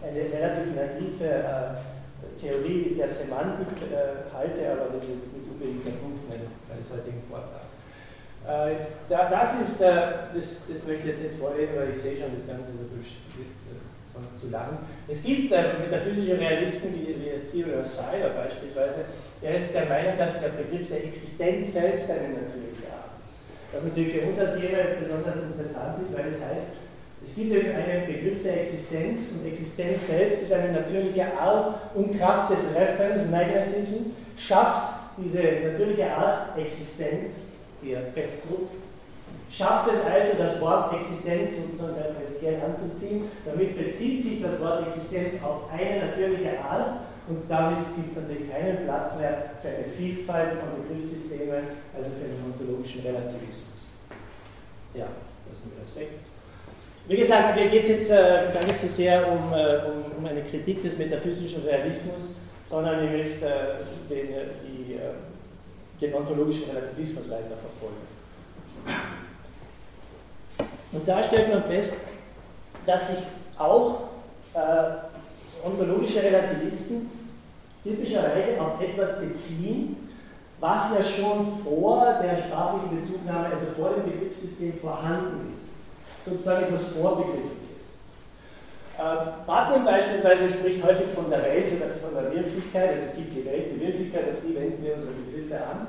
eine 0.05 0.21
relativ 0.29 0.75
naive 0.75 1.25
äh, 1.25 2.39
Theorie 2.39 2.95
der 2.97 3.09
Semantik 3.09 3.73
äh, 3.89 4.29
halte, 4.29 4.61
aber 4.71 4.93
das 4.93 5.03
ist 5.03 5.17
jetzt 5.17 5.33
nicht 5.33 5.49
unbedingt 5.49 5.85
der 5.85 5.97
Punkt 5.97 6.29
meines 6.29 6.87
heutigen 6.93 7.23
Vortrags. 7.25 7.73
Äh, 8.45 8.93
da, 9.09 9.29
das 9.29 9.57
ist, 9.61 9.81
äh, 9.81 10.29
das, 10.35 10.69
das 10.69 10.85
möchte 10.85 11.09
ich 11.09 11.23
jetzt 11.23 11.39
vorlesen, 11.39 11.73
weil 11.75 11.89
ich 11.89 11.97
sehe 11.97 12.13
schon, 12.13 12.37
das 12.37 12.45
Ganze 12.45 12.77
wird, 12.77 12.93
wird 12.93 13.81
sonst 14.13 14.39
zu 14.39 14.49
lang. 14.49 14.85
Es 15.07 15.23
gibt 15.23 15.51
äh, 15.51 15.81
metaphysische 15.81 16.39
Realisten 16.39 16.93
wie, 16.93 17.09
wie 17.17 17.33
Theodore 17.49 17.83
Seiler 17.83 18.29
beispielsweise, 18.37 19.09
der 19.41 19.55
ist 19.55 19.73
der 19.73 19.85
Meinung, 19.85 20.17
dass 20.17 20.39
der 20.39 20.53
Begriff 20.53 20.87
der 20.87 21.03
Existenz 21.03 21.73
selbst 21.73 22.05
eine 22.09 22.37
natürliche 22.37 22.87
Art 22.93 23.17
ist. 23.25 23.49
Was 23.73 23.83
natürlich 23.83 24.13
für 24.13 24.27
unser 24.29 24.53
Thema 24.53 24.77
jetzt 24.85 24.99
besonders 24.99 25.41
interessant 25.41 25.97
ist, 26.01 26.13
weil 26.15 26.29
es 26.29 26.39
heißt, 26.39 26.84
es 27.25 27.35
gibt 27.35 27.51
eben 27.51 27.75
einen 27.75 28.05
Begriff 28.05 28.43
der 28.43 28.61
Existenz 28.61 29.31
und 29.31 29.47
Existenz 29.47 30.07
selbst 30.07 30.43
ist 30.43 30.53
eine 30.53 30.73
natürliche 30.73 31.25
Art 31.37 31.75
und 31.95 32.17
Kraft 32.17 32.51
des 32.51 32.59
Reference 32.75 33.29
Magnetism 33.31 34.11
schafft 34.37 34.95
diese 35.17 35.41
natürliche 35.41 36.11
Art 36.11 36.57
Existenz, 36.57 37.31
die 37.81 37.93
Effektdruck, 37.93 38.69
schafft 39.49 39.89
es 39.91 39.99
also, 40.05 40.37
das 40.37 40.61
Wort 40.61 40.93
Existenz 40.93 41.55
sozusagen 41.55 41.95
referenziell 41.95 42.61
anzuziehen. 42.61 43.23
Damit 43.45 43.77
bezieht 43.77 44.23
sich 44.23 44.41
das 44.41 44.59
Wort 44.59 44.87
Existenz 44.87 45.41
auf 45.41 45.71
eine 45.71 46.07
natürliche 46.07 46.59
Art 46.59 46.99
und 47.27 47.39
damit 47.49 47.77
gibt 47.95 48.11
es 48.11 48.21
natürlich 48.21 48.51
keinen 48.51 48.85
Platz 48.85 49.17
mehr 49.17 49.51
für 49.61 49.69
eine 49.69 49.85
Vielfalt 49.97 50.59
von 50.59 50.83
Begriffssystemen, 50.83 51.63
also 51.95 52.09
für 52.11 52.27
den 52.27 52.43
ontologischen 52.45 53.01
Relativismus. 53.01 53.89
Ja, 54.93 55.07
lassen 55.49 55.71
wir 55.73 55.79
das 55.81 55.95
weg. 55.95 56.34
Wie 57.07 57.17
gesagt, 57.17 57.55
mir 57.55 57.69
geht 57.69 57.83
es 57.83 57.89
jetzt 57.89 58.11
äh, 58.11 58.51
gar 58.51 58.63
nicht 58.65 58.79
so 58.79 58.87
sehr 58.87 59.27
um, 59.31 59.53
äh, 59.53 59.77
um, 59.85 60.17
um, 60.17 60.25
eine 60.25 60.41
Kritik 60.41 60.81
des 60.81 60.97
metaphysischen 60.97 61.63
Realismus, 61.63 62.31
sondern 62.67 63.05
ich 63.05 63.11
möchte 63.11 63.45
äh, 63.45 64.09
den, 64.09 64.33
äh, 64.33 64.45
die, 64.63 64.93
äh, 64.93 66.01
den 66.01 66.15
ontologischen 66.15 66.71
Relativismus 66.71 67.29
weiter 67.29 67.55
verfolgen. 67.61 68.01
Und 70.91 71.07
da 71.07 71.21
stellt 71.21 71.49
man 71.49 71.61
fest, 71.61 71.93
dass 72.87 73.09
sich 73.09 73.25
auch 73.59 74.01
äh, 74.55 75.63
ontologische 75.63 76.23
Relativisten 76.23 77.11
typischerweise 77.83 78.59
auf 78.59 78.81
etwas 78.81 79.19
beziehen, 79.19 80.09
was 80.59 80.97
ja 80.97 81.03
schon 81.03 81.59
vor 81.63 82.19
der 82.23 82.35
sprachlichen 82.35 82.99
Bezugnahme, 82.99 83.47
also 83.47 83.65
vor 83.77 83.91
dem 83.91 84.11
Begriffssystem 84.11 84.73
vorhanden 84.79 85.51
ist. 85.51 85.74
Sozusagen 86.25 86.65
etwas 86.65 86.93
Vorbegriffliches. 86.93 87.65
Äh, 88.97 89.81
beispielsweise 89.85 90.49
spricht 90.49 90.83
häufig 90.83 91.07
von 91.13 91.29
der 91.29 91.43
Welt 91.43 91.67
oder 91.75 91.91
von 92.01 92.15
der 92.15 92.33
Wirklichkeit, 92.33 92.97
es 92.97 93.15
gibt 93.15 93.35
die 93.35 93.45
Welt, 93.45 93.69
die 93.69 93.79
Wirklichkeit, 93.79 94.23
auf 94.23 94.39
die 94.47 94.55
wenden 94.55 94.83
wir 94.83 94.93
unsere 94.93 95.11
Begriffe 95.11 95.55
an. 95.55 95.87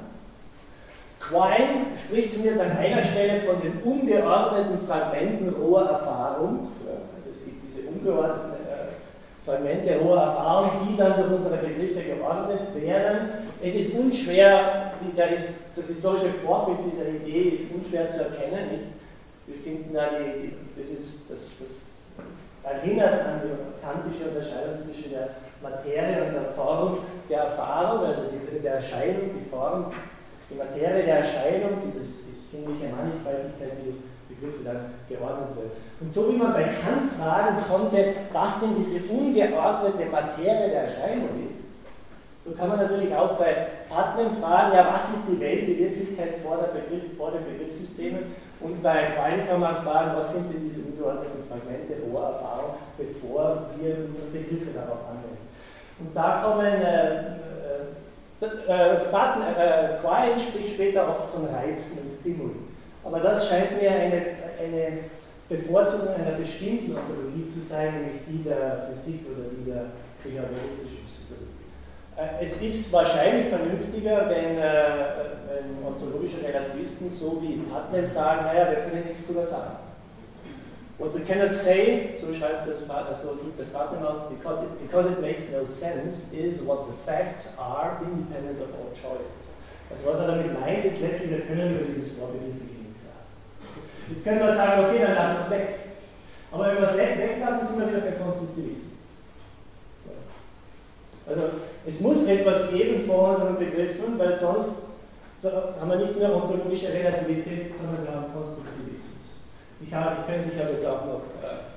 Quine 1.21 1.97
spricht 1.97 2.35
zu 2.35 2.41
mir 2.41 2.53
an 2.61 2.77
einer 2.77 3.03
Stelle 3.03 3.41
von 3.41 3.61
den 3.63 3.81
ungeordneten 3.83 4.79
Fragmenten 4.87 5.49
roher 5.49 5.89
Erfahrung. 5.91 6.69
Also 6.85 7.31
es 7.33 7.45
gibt 7.45 7.63
diese 7.65 7.89
ungeordneten 7.89 8.67
äh, 8.67 9.47
Fragmente 9.47 9.99
roher 9.99 10.23
Erfahrung, 10.23 10.71
die 10.89 10.97
dann 10.97 11.17
durch 11.17 11.31
unsere 11.31 11.57
Begriffe 11.57 12.03
geordnet 12.03 12.61
werden. 12.75 13.29
Es 13.63 13.75
ist 13.75 13.95
unschwer, 13.95 14.93
das 15.17 15.87
historische 15.87 16.31
Vorbild 16.45 16.79
dieser 16.85 17.09
Idee 17.09 17.57
ist 17.57 17.73
unschwer 17.73 18.09
zu 18.09 18.19
erkennen. 18.19 18.71
Nicht? 18.73 19.06
Wir 19.47 19.57
finden 19.57 19.95
da 19.95 20.09
die, 20.11 20.49
die, 20.49 20.57
das, 20.77 20.91
ist, 20.91 21.31
das, 21.31 21.39
das 21.61 21.71
erinnert 22.65 23.27
an 23.27 23.41
die 23.45 23.85
kantische 23.85 24.29
Unterscheidung 24.29 24.83
zwischen 24.85 25.13
der 25.13 25.29
Materie 25.63 26.27
und 26.27 26.35
der 26.35 26.51
Form 26.55 26.99
der 27.29 27.39
Erfahrung, 27.39 28.07
also 28.07 28.23
die, 28.33 28.61
der 28.61 28.75
Erscheinung, 28.75 29.31
die 29.35 29.49
Form 29.49 29.93
die 30.51 30.55
Materie 30.55 31.05
der 31.05 31.19
Erscheinung, 31.19 31.79
dieses, 31.83 32.27
die 32.27 32.35
sinnliche 32.35 32.95
Mannigfaltigkeit, 32.95 33.83
die 33.83 34.35
Begriffe 34.35 34.63
dann 34.65 34.95
geordnet 35.09 35.57
wird. 35.57 35.73
Und 36.01 36.13
so 36.13 36.33
wie 36.33 36.37
man 36.37 36.53
bei 36.53 36.65
Kant 36.65 37.11
fragen 37.19 37.57
konnte, 37.69 38.15
was 38.33 38.61
denn 38.61 38.77
diese 38.77 39.03
ungeordnete 39.11 40.11
Materie 40.11 40.71
der 40.71 40.83
Erscheinung 40.83 41.43
ist, 41.45 41.67
so 42.45 42.53
kann 42.53 42.69
man 42.69 42.79
natürlich 42.79 43.13
auch 43.13 43.33
bei 43.39 43.67
Putnam 43.89 44.37
fragen, 44.37 44.77
ja, 44.77 44.89
was 44.95 45.11
ist 45.11 45.27
die 45.29 45.41
Welt, 45.41 45.67
die 45.67 45.79
Wirklichkeit 45.79 46.35
vor, 46.45 46.59
der 46.59 46.79
Begriff, 46.79 47.17
vor 47.17 47.33
den 47.33 47.45
Begriffssystemen? 47.45 48.21
Und 48.61 48.83
bei 48.83 49.05
Quine 49.05 49.45
kann 49.47 49.61
man 49.61 49.77
fragen, 49.77 50.17
was 50.17 50.33
sind 50.33 50.53
denn 50.53 50.63
diese 50.63 50.81
ungeordneten 50.81 51.45
Fragmente 51.49 51.95
hoher 52.11 52.29
Erfahrung, 52.29 52.75
bevor 52.97 53.67
wir 53.79 53.97
unsere 54.07 54.27
Begriffe 54.33 54.73
darauf 54.75 55.01
anwenden. 55.11 55.47
Und 55.99 56.17
da 56.17 56.43
kommen 56.43 56.67
äh, 56.67 57.37
äh, 58.41 59.11
Button, 59.11 59.43
äh, 59.57 59.97
Quine 60.01 60.39
spricht 60.39 60.75
später 60.75 61.09
oft 61.09 61.31
von 61.33 61.47
Reizen 61.47 61.99
und 62.03 62.11
Stimuli. 62.11 62.57
Aber 63.05 63.21
das 63.21 63.49
scheint 63.49 63.81
mir 63.81 63.91
eine, 63.91 64.23
eine 64.59 64.99
Bevorzugung 65.49 66.09
einer 66.15 66.37
bestimmten 66.37 66.97
Ontologie 66.97 67.49
zu 67.55 67.61
sein, 67.61 67.93
nämlich 67.95 68.23
die 68.29 68.43
der 68.43 68.89
Physik 68.89 69.27
oder 69.31 69.49
die 69.51 69.71
der 69.71 69.85
behavioristischen 70.23 71.05
Psychologie. 71.07 71.56
Äh, 72.17 72.43
es 72.43 72.63
ist 72.63 72.93
wahrscheinlich 72.93 73.49
vernünftiger, 73.49 74.29
wenn, 74.31 74.57
äh, 74.57 74.95
wenn 75.49 75.87
ontologische 75.87 76.43
Relativisten 76.43 77.11
so 77.11 77.43
wie 77.43 77.57
Putnam 77.57 78.07
sagen, 78.07 78.47
naja, 78.47 78.71
wir 78.71 78.77
können 78.89 79.05
nichts 79.07 79.27
drüber 79.27 79.45
sagen. 79.45 79.77
What 80.99 81.15
we 81.15 81.21
cannot 81.21 81.53
say, 81.53 82.15
so 82.19 82.33
schreibt 82.33 82.67
das, 82.67 82.79
so 82.79 83.37
das 83.59 83.69
Partner 83.69 84.11
aus, 84.11 84.21
because 84.31 84.65
it, 84.65 84.81
because 84.81 85.11
it 85.11 85.21
makes 85.21 85.53
no 85.53 85.67
sense, 85.67 86.33
is 86.33 86.63
what 86.65 86.87
the 86.89 86.97
facts 87.05 87.53
are 87.59 88.01
independent 88.01 88.63
of 88.63 88.73
all 88.73 88.89
choices. 88.97 89.53
Also 89.91 90.09
was 90.09 90.21
er 90.21 90.29
damit 90.29 90.59
meint, 90.59 90.87
ist 90.87 90.99
letztlich, 90.99 91.31
wir 91.31 91.41
können 91.41 91.77
über 91.77 91.85
dieses 91.85 92.17
Vorbegriffliche 92.17 92.81
nichts 92.81 93.13
sagen. 93.13 93.29
Jetzt 94.09 94.25
können 94.25 94.41
wir 94.41 94.57
sagen, 94.57 94.85
okay, 94.89 95.05
dann 95.05 95.15
lassen 95.15 95.37
wir 95.37 95.45
es 95.45 95.51
weg. 95.51 95.69
Aber 96.51 96.67
wenn 96.67 96.81
wir 96.81 96.89
es 96.89 96.97
weg, 96.97 97.19
weglassen, 97.19 97.69
sind 97.69 97.79
wir 97.79 97.89
wieder 97.89 98.01
bei 98.01 98.13
Konstruktivismus. 98.13 98.97
Also 101.27 101.43
es 101.85 102.01
muss 102.01 102.27
etwas 102.29 102.71
geben 102.71 103.05
vor 103.05 103.31
unseren 103.31 103.59
Begriffen, 103.59 104.19
weil 104.19 104.39
sonst 104.39 104.87
haben 105.45 105.91
wir 105.91 105.97
nicht 105.97 106.19
nur 106.19 106.43
ontologische 106.43 106.93
Relativität, 106.93 107.75
sondern 107.77 108.07
wir 108.07 108.15
haben 108.15 108.33
Konstruktivismus. 108.33 109.27
Ich, 109.83 109.93
habe, 109.93 110.23
ich 110.23 110.27
könnte, 110.27 110.49
ich 110.55 110.59
habe 110.59 110.73
jetzt 110.73 110.87
auch 110.87 111.05
noch, 111.05 111.23
äh, 111.45 111.77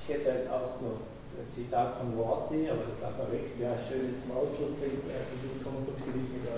ich 0.00 0.08
hätte 0.08 0.28
jetzt 0.30 0.50
auch 0.50 0.80
noch 0.82 1.06
ein 1.38 1.48
Zitat 1.48 1.94
von 1.96 2.18
Rorty, 2.18 2.66
aber 2.68 2.82
das 2.82 2.98
darf 2.98 3.14
man 3.16 3.30
weg, 3.30 3.54
ja, 3.60 3.78
schön 3.78 4.10
ist 4.10 4.26
zum 4.26 4.34
Ausdruck 4.34 4.80
bringt, 4.82 5.06
äh, 5.06 5.22
diesen 5.30 5.62
Konstruktivismus. 5.62 6.50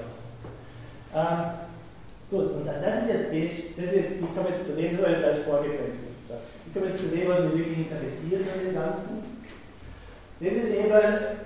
Ähm, 1.12 1.40
gut, 2.30 2.48
und 2.50 2.64
das 2.64 3.04
ist 3.04 3.10
jetzt, 3.10 3.76
das 3.76 3.84
ist 3.84 3.94
jetzt, 3.94 4.12
ich 4.22 4.32
komme 4.34 4.48
jetzt 4.48 4.64
zu 4.64 4.72
dem, 4.72 4.96
so 4.96 5.04
als 5.04 5.44
vorgeprägt. 5.44 5.98
Ich 6.66 6.72
komme 6.72 6.86
jetzt 6.86 7.02
zu 7.02 7.10
dem, 7.10 7.28
was 7.28 7.40
mich 7.50 7.58
wirklich 7.58 7.90
interessiert 7.90 8.46
an 8.48 8.58
dem 8.64 8.74
Ganzen. 8.74 9.29
Das 10.40 10.52
ist 10.54 10.72
eben, 10.74 10.92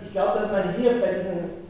ich 0.05 0.13
glaube, 0.13 0.39
dass 0.39 0.53
man 0.53 0.75
hier 0.79 1.01
bei 1.01 1.15
diesen, 1.15 1.67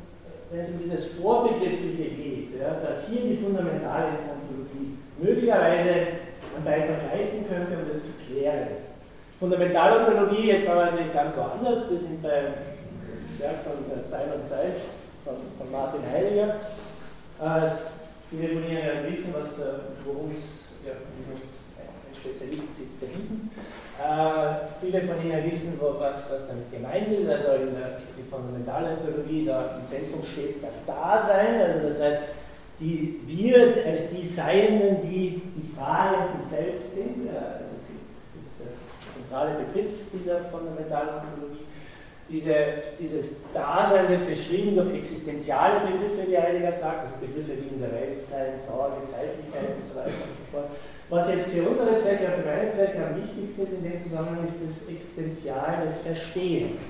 wenn 0.50 0.60
es 0.60 0.70
um 0.70 0.78
dieses 0.78 1.14
Vorbegriffliche 1.14 2.10
geht, 2.10 2.60
ja, 2.60 2.76
dass 2.84 3.08
hier 3.08 3.22
die 3.22 3.36
fundamentale 3.38 4.08
Ontologie 4.28 4.98
möglicherweise 5.18 6.20
einen 6.54 6.64
Beitrag 6.64 7.00
leisten 7.16 7.46
könnte, 7.48 7.80
um 7.80 7.88
das 7.88 8.04
zu 8.04 8.12
klären. 8.26 8.68
Fundamentalontologie, 9.40 10.48
jetzt 10.48 10.68
haben 10.68 10.78
wir 10.78 10.84
natürlich 10.84 11.14
ganz 11.14 11.34
woanders, 11.36 11.90
wir 11.90 11.98
sind 11.98 12.22
beim 12.22 12.52
Werk 13.38 13.56
von 13.64 14.04
Sein 14.04 14.32
und 14.38 14.46
Zeit 14.46 14.76
von, 15.24 15.34
von 15.58 15.72
Martin 15.72 16.00
Heidegger. 16.12 16.60
Äh, 17.40 17.68
viele 18.30 18.48
von 18.48 18.68
Ihnen 18.68 19.10
wissen, 19.10 19.34
was, 19.38 19.58
äh, 19.58 19.80
worum 20.04 20.30
es, 20.30 20.72
ja, 20.86 20.92
ein 21.78 22.14
Spezialist 22.14 22.76
sitzt 22.76 23.02
da 23.02 23.06
hinten. 23.06 23.50
Äh, 23.98 24.68
viele 24.80 25.00
von 25.02 25.22
Ihnen 25.24 25.44
wissen, 25.44 25.78
wo, 25.78 25.98
was, 26.00 26.30
was 26.30 26.46
damit 26.48 26.70
gemeint 26.72 27.08
ist. 27.08 27.28
Also 27.28 27.62
in 27.62 27.74
der 27.74 27.98
die 28.16 28.28
Fundamentalontologie, 28.28 29.46
da 29.46 29.78
im 29.78 29.86
Zentrum 29.86 30.22
steht 30.22 30.62
das 30.62 30.84
Dasein, 30.84 31.60
also 31.60 31.88
das 31.88 32.00
heißt, 32.00 32.20
die 32.80 33.20
wir 33.26 33.86
als 33.86 34.08
die 34.08 34.26
Seienden, 34.26 35.00
die 35.02 35.40
die 35.54 35.76
Fragenden 35.76 36.42
selbst 36.48 36.94
sind, 36.94 37.26
ja, 37.26 37.62
das 37.62 37.86
ist 38.34 38.58
der 38.58 38.74
zentrale 39.14 39.64
Begriff 39.64 40.10
dieser 40.12 40.38
fundamentalen 40.50 41.22
Ontologie, 41.22 41.64
diese, 42.28 42.54
dieses 42.98 43.36
Dasein 43.52 44.08
wird 44.08 44.26
beschrieben 44.26 44.74
durch 44.74 44.94
existenziale 44.94 45.80
Begriffe, 45.80 46.28
wie 46.28 46.38
Heidegger 46.38 46.72
sagt, 46.72 47.06
also 47.06 47.14
Begriffe 47.20 47.52
wie 47.62 47.74
in 47.74 47.80
der 47.80 47.92
Welt 47.92 48.20
sein, 48.20 48.56
Sorge, 48.56 49.06
Zeitlichkeit 49.06 49.76
und 49.76 49.86
so 49.86 49.94
weiter 49.94 50.18
und 50.24 50.34
so 50.34 50.44
fort. 50.50 50.70
Was 51.10 51.28
jetzt 51.28 51.48
für 51.48 51.62
unsere 51.68 52.00
Zwecke, 52.00 52.32
für 52.32 52.48
meine 52.48 52.70
Zwecke 52.70 53.06
am 53.06 53.22
wichtigsten 53.22 53.62
ist 53.62 53.72
in 53.72 53.90
dem 53.90 54.00
Zusammenhang, 54.00 54.44
ist 54.44 54.54
das 54.64 54.88
Existenzial 54.88 55.86
des 55.86 55.98
Verstehens. 55.98 56.80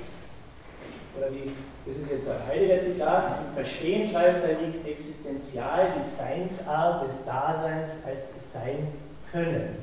Oder 1.19 1.33
wie 1.33 1.53
das 1.87 1.97
ist 1.97 2.11
jetzt 2.11 2.29
ein 2.29 2.47
heiliger 2.49 2.81
Zitat, 2.81 3.39
zum 3.39 3.55
Verstehen 3.55 4.09
schreibt 4.09 4.45
er 4.45 4.59
liegt 4.61 4.87
existenzial 4.87 5.93
die 5.99 6.03
Seinsart 6.03 7.07
des 7.07 7.25
Daseins 7.27 7.91
als 8.07 8.53
Sein 8.53 8.89
können. 9.31 9.77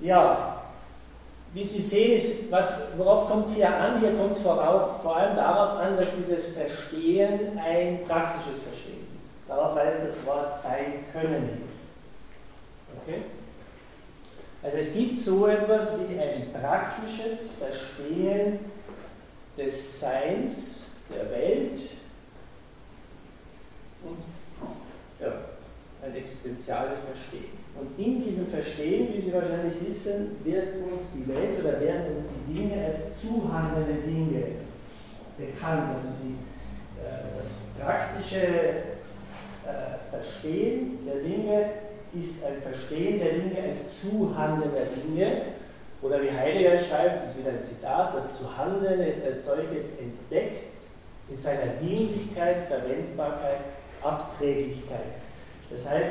Ja, 0.00 0.62
wie 1.54 1.64
Sie 1.64 1.80
sehen, 1.80 2.16
ist, 2.18 2.50
was, 2.50 2.80
worauf 2.96 3.28
kommt 3.28 3.46
es 3.46 3.54
hier 3.54 3.74
an? 3.74 4.00
Hier 4.00 4.14
kommt 4.14 4.32
es 4.32 4.42
vor, 4.42 4.98
vor 5.02 5.16
allem 5.16 5.36
darauf 5.36 5.78
an, 5.78 5.96
dass 5.96 6.08
dieses 6.18 6.48
Verstehen 6.48 7.58
ein 7.58 8.04
praktisches 8.06 8.60
Verstehen 8.62 9.06
ist. 9.14 9.48
Darauf 9.48 9.74
weist 9.76 9.98
das 10.04 10.26
Wort 10.26 10.52
sein 10.60 11.04
können. 11.12 11.65
Okay? 13.06 13.22
Also 14.62 14.78
es 14.78 14.92
gibt 14.92 15.16
so 15.16 15.46
etwas 15.46 15.90
wie 15.98 16.18
ein 16.18 16.52
praktisches 16.52 17.52
Verstehen 17.52 18.58
des 19.56 20.00
Seins, 20.00 20.82
der 21.08 21.30
Welt 21.30 21.80
und 24.02 24.18
ja, 25.20 25.32
ein 26.04 26.16
existenziales 26.16 26.98
Verstehen. 27.00 27.56
Und 27.78 27.96
in 28.04 28.24
diesem 28.24 28.46
Verstehen, 28.48 29.14
wie 29.14 29.20
Sie 29.20 29.32
wahrscheinlich 29.32 29.74
wissen, 29.86 30.38
wird 30.42 30.68
uns 30.90 31.10
die 31.14 31.28
Welt 31.28 31.60
oder 31.60 31.80
werden 31.80 32.10
uns 32.10 32.24
die 32.48 32.54
Dinge 32.54 32.86
als 32.86 33.20
zuhandelnde 33.20 34.02
Dinge 34.02 34.42
bekannt. 35.38 35.94
Also 35.94 36.08
sie, 36.12 36.34
äh, 37.00 37.38
das 37.38 37.84
praktische 37.84 38.46
äh, 39.66 40.10
Verstehen 40.10 40.98
der 41.06 41.16
Dinge 41.16 41.70
ist 42.18 42.44
ein 42.44 42.60
Verstehen 42.62 43.18
der 43.18 43.32
Dinge 43.32 43.68
als 43.68 44.00
Zuhandeln 44.00 44.72
der 44.72 44.86
Dinge. 44.86 45.42
Oder 46.02 46.22
wie 46.22 46.30
Heidegger 46.30 46.78
schreibt, 46.78 47.24
das 47.24 47.30
ist 47.30 47.38
wieder 47.38 47.50
ein 47.50 47.62
Zitat, 47.62 48.14
das 48.14 48.32
Zuhandeln 48.32 49.00
ist 49.00 49.24
als 49.24 49.46
solches 49.46 49.98
entdeckt 49.98 50.64
in 51.28 51.36
seiner 51.36 51.66
Dienlichkeit, 51.80 52.60
Verwendbarkeit, 52.68 53.60
Abträglichkeit. 54.02 55.16
Das 55.70 55.88
heißt, 55.88 56.10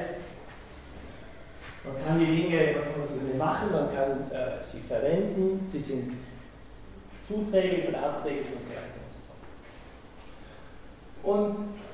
man 1.86 2.06
kann 2.06 2.20
die 2.20 2.26
Dinge, 2.26 2.74
man 2.74 2.84
kann 2.84 3.08
sie 3.08 3.38
machen, 3.38 3.72
man 3.72 3.96
kann 3.96 4.32
äh, 4.32 4.64
sie 4.64 4.80
verwenden, 4.80 5.64
sie 5.68 5.80
sind 5.80 6.14
zuträglich 7.28 7.88
oder 7.88 8.00
abträglich 8.04 8.48
und 8.48 8.64
so 8.64 8.72
weiter 8.72 9.00
und 9.06 9.12
so 9.14 9.20
fort. 11.24 11.38
Und 11.38 11.85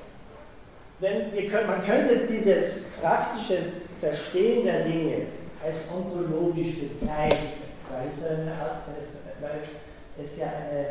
wenn 1.02 1.50
können, 1.50 1.66
man 1.66 1.82
könnte 1.82 2.26
dieses 2.28 2.90
praktische 3.02 3.58
Verstehen 4.00 4.64
der 4.64 4.84
Dinge 4.84 5.26
als 5.62 5.84
ontologisch 5.92 6.78
bezeichnen, 6.78 7.58
weil 7.90 8.06
es, 10.16 10.30
es 10.30 10.38
ja 10.38 10.46
eine, 10.46 10.86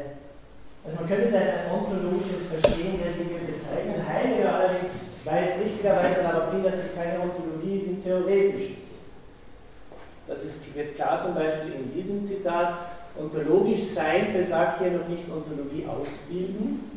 also 0.83 0.97
man 0.97 1.07
könnte 1.07 1.23
es 1.23 1.33
als 1.33 1.47
ein 1.47 1.79
ontologisches 1.79 2.47
Verstehen 2.49 2.99
der 2.99 3.13
Dinge 3.13 3.39
bezeichnen. 3.47 4.05
Heidegger 4.05 4.53
allerdings 4.53 4.91
weist 5.23 5.59
richtigerweise 5.63 6.23
darauf 6.23 6.51
hin, 6.51 6.63
dass 6.63 6.75
das 6.75 6.95
keine 6.95 7.21
Ontologie 7.21 7.77
ist, 7.77 7.87
im 7.87 8.03
Theoretischen 8.03 8.75
Sinn. 8.75 8.99
Das 10.27 10.43
ist, 10.43 10.75
wird 10.75 10.95
klar 10.95 11.21
zum 11.23 11.35
Beispiel 11.35 11.71
in 11.71 11.93
diesem 11.93 12.25
Zitat. 12.25 12.73
Ontologisch 13.17 13.83
sein 13.83 14.33
besagt 14.33 14.79
hier 14.79 14.91
noch 14.91 15.07
nicht 15.07 15.29
Ontologie 15.29 15.85
ausbilden, 15.85 16.90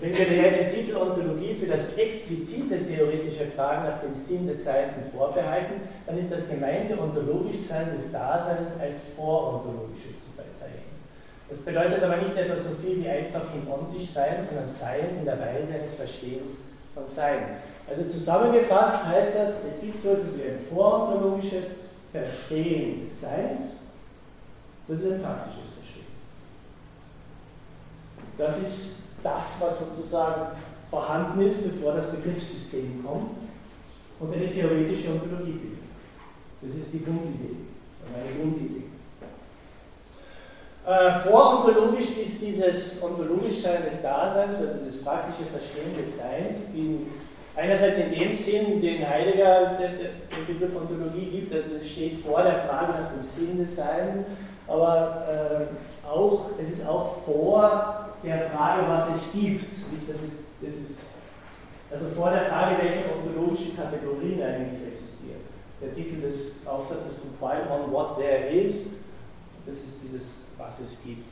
wenn 0.00 0.16
wir 0.16 0.50
den 0.50 0.70
Titel 0.70 0.96
Ontologie 0.96 1.54
für 1.54 1.66
das 1.66 1.92
explizite 1.94 2.82
theoretische 2.84 3.46
Fragen 3.54 3.84
nach 3.84 4.00
dem 4.00 4.14
Sinn 4.14 4.46
des 4.46 4.64
Seienden 4.64 5.04
vorbehalten, 5.14 5.74
dann 6.06 6.16
ist 6.16 6.32
das 6.32 6.48
gemeinte 6.48 6.98
Ontologischsein 6.98 7.94
des 7.94 8.10
Daseins 8.10 8.70
als 8.80 8.96
vorontologisches 9.14 10.14
zu 10.24 10.30
bezeichnen. 10.36 11.00
Das 11.50 11.58
bedeutet 11.58 12.02
aber 12.02 12.16
nicht 12.16 12.34
etwas 12.36 12.64
so 12.64 12.70
viel 12.70 13.04
wie 13.04 13.08
einfach 13.08 13.42
im 13.54 13.70
ontisch 13.70 14.08
sein, 14.08 14.40
sondern 14.40 14.68
sein 14.68 15.18
in 15.18 15.24
der 15.26 15.38
Weise 15.38 15.74
eines 15.74 15.94
Verstehens 15.94 16.52
von 16.94 17.04
Sein. 17.04 17.56
Also 17.88 18.04
zusammengefasst 18.04 19.04
heißt 19.04 19.32
das, 19.34 19.64
es 19.64 19.80
gibt 19.80 20.02
so 20.02 20.10
etwas 20.10 20.36
wie 20.36 20.42
ein 20.42 20.58
vorontologisches 20.72 21.64
Verstehen 22.10 23.04
des 23.04 23.20
Seins, 23.20 23.80
das 24.88 25.00
ist 25.00 25.12
ein 25.12 25.22
praktisches 25.22 25.74
Verstehen. 25.74 26.06
Das 28.38 28.58
ist 28.58 28.99
das, 29.22 29.60
was 29.60 29.78
sozusagen 29.78 30.56
vorhanden 30.90 31.40
ist, 31.42 31.62
bevor 31.62 31.94
das 31.94 32.10
Begriffssystem 32.10 33.04
kommt 33.04 33.36
und 34.18 34.34
eine 34.34 34.50
theoretische 34.50 35.10
Ontologie 35.10 35.52
bildet. 35.52 35.78
Das 36.62 36.72
ist 36.72 36.92
die 36.92 37.04
Grundidee, 37.04 37.56
meine 38.12 38.38
Grundidee. 38.38 38.84
Äh, 40.86 41.20
vorontologisch 41.20 42.16
ist 42.22 42.40
dieses 42.40 43.02
Ontologischsein 43.02 43.84
des 43.84 44.02
Daseins, 44.02 44.58
also 44.60 44.84
das 44.84 45.02
praktische 45.02 45.48
Verstehen 45.50 45.94
des 46.02 46.18
Seins, 46.18 46.74
in, 46.74 47.06
einerseits 47.54 47.98
in 47.98 48.10
dem 48.12 48.32
Sinn, 48.32 48.80
den 48.80 49.08
Heidegger 49.08 49.78
den 49.78 50.46
Begriff 50.46 50.74
Ontologie 50.74 51.26
gibt, 51.26 51.54
also 51.54 51.76
es 51.76 51.88
steht 51.88 52.24
vor 52.24 52.42
der 52.42 52.56
Frage 52.56 52.92
nach 52.92 53.12
dem 53.12 53.22
Sinn 53.22 53.58
des 53.58 53.76
Seins, 53.76 54.26
aber 54.66 55.68
äh, 55.68 56.08
auch, 56.08 56.46
es 56.60 56.78
ist 56.78 56.86
auch 56.86 57.22
vor 57.24 58.09
der 58.22 58.50
Frage, 58.50 58.88
was 58.88 59.16
es 59.16 59.32
gibt. 59.32 59.72
Das 60.08 60.22
ist, 60.22 60.36
das 60.60 60.74
ist, 60.74 61.00
also 61.90 62.08
vor 62.10 62.30
der 62.30 62.46
Frage, 62.46 62.76
welche 62.82 63.04
ontologischen 63.12 63.76
Kategorien 63.76 64.42
eigentlich 64.42 64.92
existieren. 64.92 65.40
Der 65.80 65.94
Titel 65.94 66.20
des 66.20 66.66
Aufsatzes 66.66 67.18
von 67.18 67.30
Quiet 67.38 67.70
on 67.70 67.90
What 67.92 68.18
There 68.18 68.48
Is, 68.48 68.86
das 69.66 69.76
ist 69.76 69.96
dieses, 70.02 70.26
was 70.58 70.80
es 70.80 70.96
gibt. 71.04 71.26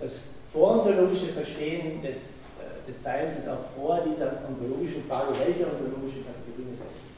Das 0.00 0.30
vorontologische 0.52 1.26
Verstehen 1.26 2.00
des, 2.00 2.44
äh, 2.58 2.86
des 2.86 3.02
Seins 3.02 3.36
ist 3.36 3.48
auch 3.48 3.64
vor 3.76 4.00
dieser 4.00 4.32
ontologischen 4.48 5.04
Frage, 5.04 5.32
welche 5.38 5.66
ontologische 5.66 6.24
Kategorien 6.24 6.72
es 6.72 6.80
gibt. 6.80 7.10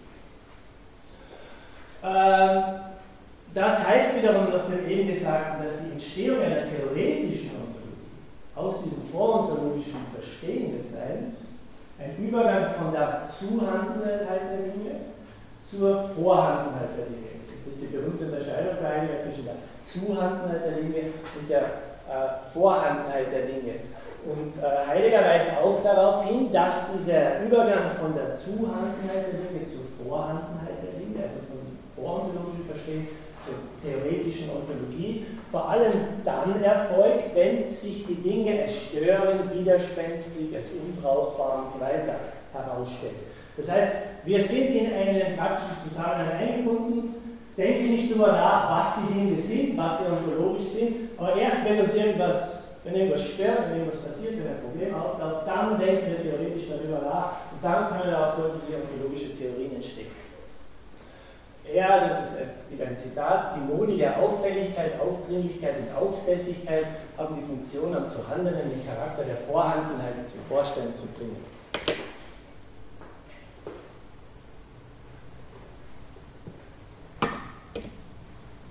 Ähm, 2.04 2.62
das 3.54 3.86
heißt 3.86 4.16
wiederum 4.16 4.50
nach 4.50 4.66
dem 4.66 4.88
eben 4.88 5.08
Gesagten, 5.08 5.64
dass 5.64 5.74
die 5.84 5.92
Entstehung 5.92 6.40
einer 6.40 6.64
theoretischen 6.64 7.61
aus 8.54 8.82
diesem 8.84 9.02
vorontologischen 9.10 10.06
Verstehen 10.12 10.76
des 10.76 10.92
Seins 10.92 11.52
ein 11.98 12.16
Übergang 12.18 12.66
von 12.70 12.92
der 12.92 13.28
Zuhandenheit 13.28 14.42
der 14.50 14.72
Dinge 14.72 14.96
zur 15.56 16.02
Vorhandenheit 16.10 16.90
der 16.98 17.06
Dinge. 17.06 17.32
Das 17.64 17.74
ist 17.74 17.82
die 17.82 17.86
berühmte 17.86 18.24
Unterscheidung 18.24 18.76
zwischen 19.22 19.44
der 19.46 19.56
Zuhandenheit 19.82 20.64
der 20.66 20.76
Dinge 20.82 21.14
und 21.38 21.48
der 21.48 21.62
äh, 21.62 22.50
Vorhandenheit 22.52 23.32
der 23.32 23.46
Dinge. 23.46 23.74
Und 24.26 24.54
äh, 24.62 24.86
Heidegger 24.86 25.22
weist 25.22 25.46
auch 25.62 25.82
darauf 25.82 26.24
hin, 26.24 26.52
dass 26.52 26.92
dieser 26.92 27.42
Übergang 27.42 27.88
von 27.90 28.14
der 28.14 28.34
Zuhandenheit 28.34 29.32
der 29.32 29.40
Dinge 29.48 29.64
zur 29.64 29.86
Vorhandenheit 30.06 30.78
der 30.82 31.00
Dinge, 31.00 31.22
also 31.22 31.38
vom 31.46 31.62
vorontologischen 31.94 32.66
Verstehen 32.66 33.08
theoretischen 33.82 34.50
Ontologie, 34.50 35.26
vor 35.50 35.68
allem 35.68 35.92
dann 36.24 36.62
erfolgt, 36.62 37.34
wenn 37.34 37.70
sich 37.70 38.06
die 38.06 38.14
Dinge 38.14 38.62
als 38.62 38.86
störend, 38.86 39.52
widerspenstig, 39.52 40.54
als 40.54 40.66
unbrauchbar 40.72 41.64
und 41.64 41.72
so 41.72 41.80
weiter 41.80 42.16
herausstellen. 42.52 43.16
Das 43.56 43.70
heißt, 43.70 43.92
wir 44.24 44.40
sind 44.40 44.74
in 44.74 44.92
einen 44.94 45.36
praktischen 45.36 45.76
Zusammenhang 45.86 46.30
eingebunden, 46.38 47.14
denken 47.56 47.90
nicht 47.92 48.10
darüber 48.10 48.32
nach, 48.32 48.80
was 48.80 48.94
die 48.96 49.12
Dinge 49.12 49.40
sind, 49.40 49.76
was 49.76 49.98
sie 49.98 50.04
ontologisch 50.10 50.68
sind, 50.68 51.10
aber 51.18 51.36
erst 51.36 51.68
wenn 51.68 51.80
uns 51.80 51.94
irgendwas, 51.94 52.62
wenn 52.84 52.94
irgendwas 52.94 53.28
stört, 53.28 53.68
wenn 53.68 53.80
irgendwas 53.80 54.00
passiert, 54.00 54.34
wenn 54.38 54.48
ein 54.48 54.62
Problem 54.62 54.94
auftaucht, 54.94 55.46
dann 55.46 55.78
denken 55.78 56.06
wir 56.10 56.22
theoretisch 56.22 56.68
darüber 56.68 57.02
nach 57.04 57.32
und 57.52 57.62
dann 57.62 57.88
können 57.90 58.14
auch 58.14 58.34
solche 58.34 58.80
ontologische 58.80 59.36
Theorien 59.36 59.74
entstehen. 59.74 60.22
Er, 61.64 62.08
das 62.08 62.24
ist 62.24 62.40
jetzt 62.40 62.70
wieder 62.72 62.86
ein 62.86 62.98
Zitat, 62.98 63.56
die 63.56 63.60
Modi 63.60 63.96
der 63.96 64.18
Auffälligkeit, 64.18 65.00
Aufdringlichkeit 65.00 65.76
und 65.78 65.96
Aufsässigkeit 65.96 66.86
haben 67.16 67.36
die 67.36 67.46
Funktion, 67.46 67.94
am 67.94 68.08
zu 68.08 68.28
handelnden 68.28 68.68
den 68.68 68.84
Charakter 68.84 69.24
der 69.24 69.36
Vorhandenheit 69.36 70.14
zum 70.30 70.40
Vorstellen 70.48 70.94
zu 70.96 71.06
bringen. 71.06 71.36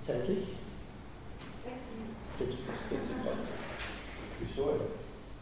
Zeitlich? 0.01 0.47
Sechs 1.63 1.81
Minuten. 1.95 2.15
Sechs 2.37 2.55
bis 2.55 2.99
14 2.99 3.17
Minuten. 3.17 3.47
Wieso? 4.41 4.79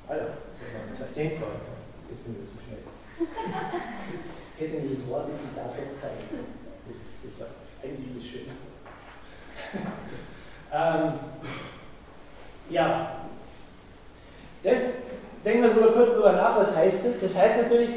Ah 0.08 0.16
ja, 0.16 0.28
das 0.90 1.00
waren 1.00 1.14
zehn 1.14 1.32
Fragen. 1.32 1.62
Jetzt 2.10 2.24
bin 2.24 2.36
ich 2.44 2.52
zu 2.52 2.64
schnell. 2.64 2.84
Ich 4.56 4.62
hätte 4.62 4.84
mir 4.84 4.90
das 4.90 5.08
Wort 5.08 5.30
Zitat 5.40 5.74
doch 5.74 6.59
sollen. 6.94 7.24
Das 7.24 7.40
war 7.40 7.48
eigentlich 7.84 8.10
das 8.16 8.26
Schönste. 8.26 8.70
ähm, 10.74 11.14
ja, 12.70 13.12
das, 14.64 14.78
denken 15.44 15.64
wir 15.64 15.70
darüber 15.70 15.92
kurz 15.94 16.14
darüber 16.14 16.34
nach, 16.34 16.58
was 16.58 16.76
heißt 16.76 17.00
das? 17.04 17.20
Das 17.22 17.36
heißt 17.36 17.58
natürlich, 17.64 17.90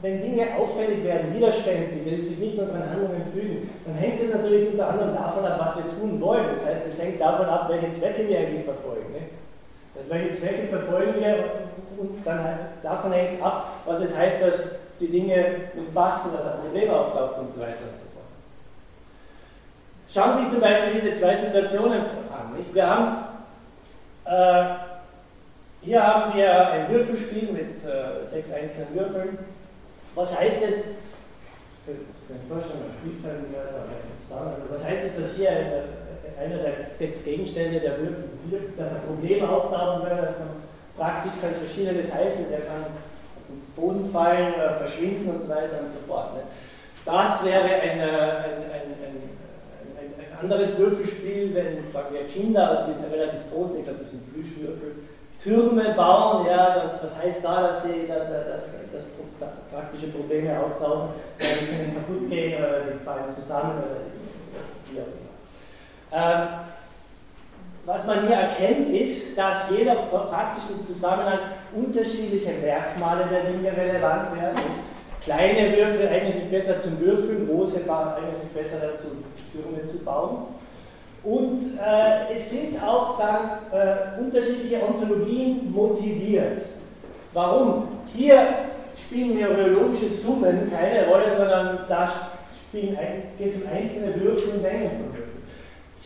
wenn 0.00 0.20
Dinge 0.20 0.54
auffällig 0.56 1.02
werden, 1.02 1.34
widerspenstig, 1.34 2.02
wenn 2.04 2.16
sie 2.20 2.28
sich 2.28 2.38
nicht 2.38 2.58
unseren 2.58 2.88
Handlungen 2.88 3.22
fügen, 3.32 3.68
dann 3.84 3.96
hängt 3.96 4.20
es 4.20 4.32
natürlich 4.32 4.70
unter 4.70 4.90
anderem 4.90 5.14
davon 5.14 5.44
ab, 5.44 5.58
was 5.58 5.76
wir 5.76 5.98
tun 5.98 6.20
wollen. 6.20 6.46
Das 6.52 6.64
heißt, 6.64 6.86
es 6.86 7.02
hängt 7.02 7.20
davon 7.20 7.46
ab, 7.46 7.68
welche 7.68 7.90
Zwecke 7.90 8.28
wir 8.28 8.38
eigentlich 8.38 8.64
verfolgen. 8.64 9.12
Ne? 9.12 9.20
Also 9.96 10.10
welche 10.10 10.32
Zwecke 10.32 10.68
verfolgen 10.68 11.14
wir 11.18 11.44
und 11.98 12.24
dann 12.24 12.44
halt, 12.44 12.58
davon 12.82 13.12
hängt 13.12 13.34
es 13.34 13.42
ab, 13.42 13.80
was 13.86 14.00
es 14.00 14.16
heißt, 14.16 14.40
dass 14.40 14.76
die 15.00 15.08
Dinge 15.08 15.70
mit 15.74 15.94
passen, 15.94 16.32
dass 16.32 16.54
ein 16.54 16.60
Problem 16.60 16.90
auftaucht 16.90 17.38
und 17.38 17.52
so 17.52 17.60
weiter 17.60 17.84
und 17.90 17.98
so 17.98 18.04
fort. 18.12 18.18
Schauen 20.10 20.36
Sie 20.36 20.44
sich 20.44 20.52
zum 20.52 20.60
Beispiel 20.60 21.00
diese 21.00 21.14
zwei 21.14 21.36
Situationen 21.36 22.00
an. 22.00 22.56
Nicht? 22.56 22.74
Wir 22.74 22.86
haben, 22.86 23.16
äh, 24.24 24.74
hier 25.82 26.02
haben 26.02 26.34
wir 26.34 26.68
ein 26.68 26.88
Würfelspiel 26.88 27.52
mit 27.52 27.84
äh, 27.84 28.24
sechs 28.24 28.52
einzelnen 28.52 28.94
Würfeln. 28.94 29.38
Was 30.14 30.38
heißt 30.38 30.62
es? 30.62 30.76
Ich 30.76 32.28
kann 32.28 32.36
mir 32.36 32.48
vorstellen, 32.48 32.80
man 32.80 32.90
spielt 32.90 33.24
halt 33.24 33.44
also 34.30 34.62
was 34.70 34.84
heißt 34.84 35.04
es, 35.06 35.16
dass 35.16 35.36
hier 35.36 35.50
eine, 35.50 35.84
einer 36.38 36.62
der 36.62 36.88
sechs 36.88 37.24
Gegenstände 37.24 37.80
der 37.80 37.98
Würfel 37.98 38.24
wirkt, 38.50 38.78
dass 38.78 38.88
ein 38.88 39.02
Problem 39.06 39.44
auftauchen 39.44 40.02
wird, 40.02 40.18
dass 40.18 40.38
man 40.38 40.48
praktisch 40.96 41.32
kann 41.40 41.50
es 41.52 41.58
verschiedenes 41.58 42.12
heißen, 42.12 42.50
der 42.50 42.60
kann 42.60 42.84
den 43.48 43.60
Boden 43.76 44.10
fallen, 44.10 44.54
äh, 44.54 44.74
verschwinden 44.74 45.30
und 45.30 45.42
so 45.42 45.48
weiter 45.48 45.80
und 45.80 45.90
so 45.90 45.98
fort. 46.06 46.34
Ne? 46.34 46.40
Das 47.04 47.44
wäre 47.44 47.64
ein, 47.64 48.00
ein, 48.00 48.08
ein, 48.72 48.88
ein 49.98 50.38
anderes 50.40 50.76
Würfelspiel, 50.78 51.54
wenn, 51.54 51.88
sagen 51.88 52.12
wir, 52.12 52.26
Kinder 52.26 52.70
aus 52.70 52.86
diesen 52.86 53.04
relativ 53.10 53.50
großen, 53.52 53.78
ich 53.78 53.84
glaube, 53.84 54.00
das 54.00 54.10
sind 54.10 54.32
Plüschwürfel, 54.32 54.96
Türme 55.42 55.94
bauen, 55.94 56.46
ja, 56.46 56.80
das, 56.80 57.02
was 57.02 57.22
heißt 57.22 57.44
da, 57.44 57.68
dass, 57.68 57.84
sie, 57.84 58.06
da, 58.08 58.18
dass, 58.18 58.72
dass, 58.92 59.04
dass 59.38 59.50
praktische 59.72 60.08
Probleme 60.08 60.58
auftauchen, 60.58 61.10
die 61.38 61.66
können 61.66 61.94
kaputt 61.94 62.28
gehen 62.28 62.58
oder 62.58 62.80
die 62.80 63.04
fallen 63.04 63.32
zusammen 63.32 63.78
oder 63.78 64.00
wie 64.90 65.00
auch 65.00 65.06
immer. 66.10 66.64
Was 67.88 68.06
man 68.06 68.26
hier 68.26 68.36
erkennt, 68.36 68.90
ist, 68.90 69.38
dass 69.38 69.70
je 69.70 69.82
nach 69.82 70.10
praktischen 70.10 70.78
Zusammenhang 70.78 71.38
unterschiedliche 71.74 72.50
Merkmale 72.62 73.24
der 73.30 73.50
Dinge 73.50 73.74
relevant 73.74 74.38
werden. 74.38 74.60
Kleine 75.22 75.74
Würfel 75.74 76.06
eignen 76.06 76.30
sich 76.34 76.50
besser 76.50 76.78
zum 76.78 77.00
Würfeln, 77.00 77.48
große 77.48 77.80
eignen 77.90 78.38
sich 78.42 78.50
besser 78.50 78.86
dazu, 78.86 79.06
Türme 79.50 79.82
zu 79.86 80.04
bauen. 80.04 80.48
Und 81.24 81.58
äh, 81.78 82.36
es 82.36 82.50
sind 82.50 82.76
auch 82.82 83.18
sagen, 83.18 83.52
äh, 83.72 84.20
unterschiedliche 84.20 84.82
Ontologien 84.86 85.72
motiviert. 85.72 86.60
Warum? 87.32 87.88
Hier 88.14 88.48
spielen 88.94 89.34
meteorologische 89.34 90.10
Summen 90.10 90.70
keine 90.70 91.06
Rolle, 91.06 91.34
sondern 91.34 91.78
da 91.88 92.12
geht 92.70 93.54
es 93.54 93.62
um 93.62 93.68
einzelne 93.74 94.14
Würfel 94.20 94.56
und 94.56 94.62
Mengen 94.62 94.90
von 94.90 95.16
Würfeln. 95.16 95.37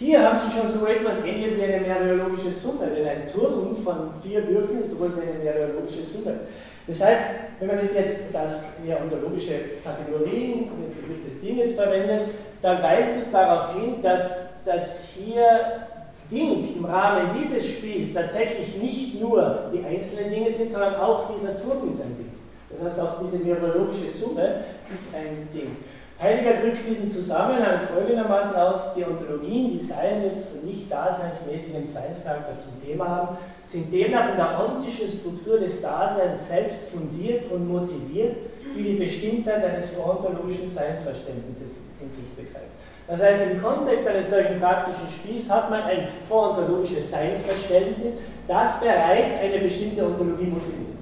Hier 0.03 0.21
haben 0.21 0.37
Sie 0.37 0.51
schon 0.51 0.67
so 0.67 0.85
etwas 0.87 1.25
ähnliches 1.25 1.57
wie 1.57 1.63
eine 1.63 1.79
meteorologische 1.79 2.51
Summe, 2.51 2.89
denn 2.89 3.07
ein 3.07 3.33
Turm 3.33 3.77
von 3.77 4.11
vier 4.21 4.45
Würfeln 4.49 4.81
ist 4.81 4.91
sowas 4.91 5.13
wie 5.17 5.23
eine 5.23 5.39
meteorologische 5.39 6.03
Summe. 6.03 6.41
Das 6.89 7.01
heißt, 7.01 7.21
wenn 7.61 7.69
man 7.69 7.79
jetzt 7.79 7.97
das 8.33 8.65
ja, 8.85 8.97
ontologische 8.97 9.53
Kategorien, 9.85 10.71
den 10.71 10.93
Begriff 10.93 11.25
des 11.25 11.41
Dinges 11.41 11.75
verwendet, 11.77 12.23
dann 12.61 12.83
weist 12.83 13.11
es 13.21 13.31
darauf 13.31 13.77
hin, 13.77 14.03
dass, 14.03 14.41
dass 14.65 15.11
hier 15.11 15.87
Ding 16.29 16.79
im 16.79 16.85
Rahmen 16.85 17.31
dieses 17.41 17.65
Spiels 17.65 18.13
tatsächlich 18.13 18.77
nicht 18.83 19.21
nur 19.21 19.71
die 19.73 19.85
einzelnen 19.85 20.33
Dinge 20.33 20.51
sind, 20.51 20.73
sondern 20.73 20.97
auch 20.97 21.31
dieser 21.33 21.57
Turm 21.57 21.89
ist 21.89 22.03
ein 22.03 22.17
Ding. 22.19 22.33
Das 22.71 22.83
heißt, 22.83 22.99
auch 22.99 23.21
diese 23.23 23.37
meteorologische 23.45 24.11
Summe 24.11 24.65
ist 24.93 25.15
ein 25.15 25.47
Ding. 25.55 25.77
Heidegger 26.23 26.53
drückt 26.63 26.89
diesen 26.89 27.11
Zusammenhang 27.11 27.81
folgendermaßen 27.93 28.55
aus, 28.55 28.95
die 28.95 29.05
Ontologien, 29.05 29.73
die 29.73 29.79
Seiendes 29.79 30.51
von 30.51 30.65
nicht 30.65 30.91
daseinsmäßigem 30.91 31.85
Seinscharakter 31.85 32.55
zum 32.63 32.81
Thema 32.87 33.09
haben, 33.09 33.37
sind 33.67 33.93
demnach 33.93 34.31
in 34.31 34.37
der 34.37 34.61
ontischen 34.65 35.09
Struktur 35.09 35.59
des 35.59 35.83
Daseins 35.83 36.47
selbst 36.47 36.91
fundiert 36.91 37.51
und 37.51 37.69
motiviert, 37.69 38.37
die 38.73 38.83
die 38.83 38.95
Bestimmtheit 38.95 39.65
eines 39.65 39.91
vorontologischen 39.91 40.71
Seinsverständnisses 40.73 41.79
in 42.01 42.09
sich 42.09 42.29
begreift. 42.37 42.71
Das 43.09 43.21
heißt, 43.21 43.43
im 43.51 43.61
Kontext 43.61 44.07
eines 44.07 44.31
solchen 44.31 44.61
praktischen 44.61 45.09
Spiels 45.09 45.51
hat 45.51 45.71
man 45.71 45.83
ein 45.83 46.07
vorontologisches 46.29 47.11
Seinsverständnis, 47.11 48.15
das 48.47 48.79
bereits 48.79 49.35
eine 49.41 49.59
bestimmte 49.59 50.05
Ontologie 50.05 50.47
motiviert. 50.47 51.02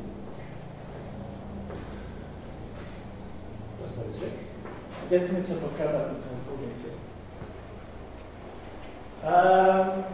Kommen 5.19 5.39
wir 5.39 5.45
zur 5.45 5.57
verkörperten 5.57 6.17
Kognition. 6.47 6.95
Ähm, 9.27 10.05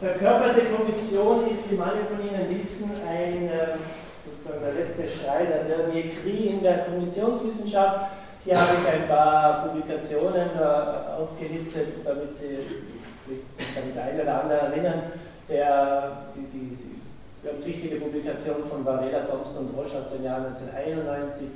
verkörperte 0.00 0.66
Kognition 0.74 1.50
ist, 1.50 1.70
wie 1.70 1.76
manche 1.76 2.04
von 2.10 2.20
Ihnen 2.20 2.50
wissen, 2.50 2.90
ein, 3.08 3.44
ähm, 3.44 3.78
sozusagen 4.26 4.64
der 4.64 4.74
letzte 4.74 5.06
Schrei 5.06 5.44
der 5.44 5.86
Dietrie 5.86 6.48
in 6.48 6.62
der 6.62 6.78
Kognitionswissenschaft. 6.78 8.10
Hier 8.44 8.60
habe 8.60 8.72
ich 8.82 8.92
ein 8.92 9.08
paar 9.08 9.68
Publikationen 9.68 10.50
äh, 10.58 11.20
aufgelistet, 11.20 11.88
damit 12.04 12.34
Sie 12.34 12.58
sich 13.26 13.76
an 13.76 13.88
das 13.88 14.02
eine 14.02 14.22
oder 14.22 14.42
andere 14.42 14.58
erinnern. 14.58 15.02
Der, 15.48 16.26
die, 16.34 16.46
die, 16.46 16.76
die 16.76 17.46
ganz 17.46 17.64
wichtige 17.64 17.96
Publikation 17.96 18.64
von 18.68 18.84
Varela, 18.84 19.20
Thompson 19.20 19.66
und 19.66 19.76
Roche 19.76 19.98
aus 19.98 20.10
dem 20.10 20.24
Jahr 20.24 20.38
1991 20.38 21.48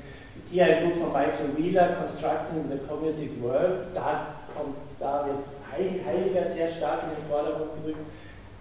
hier 0.50 0.64
ein 0.64 0.88
Buch 0.88 0.96
von 0.96 1.12
Michael 1.12 1.56
Wheeler, 1.56 1.96
Constructing 2.00 2.64
the 2.70 2.78
Cognitive 2.88 3.42
World, 3.42 3.92
da, 3.94 4.34
kommt, 4.56 4.76
da 4.98 5.26
wird 5.26 5.44
Heidegger 5.72 6.44
sehr 6.44 6.68
stark 6.68 7.04
in 7.04 7.10
den 7.14 7.28
Vordergrund 7.28 7.70
gerückt. 7.82 8.08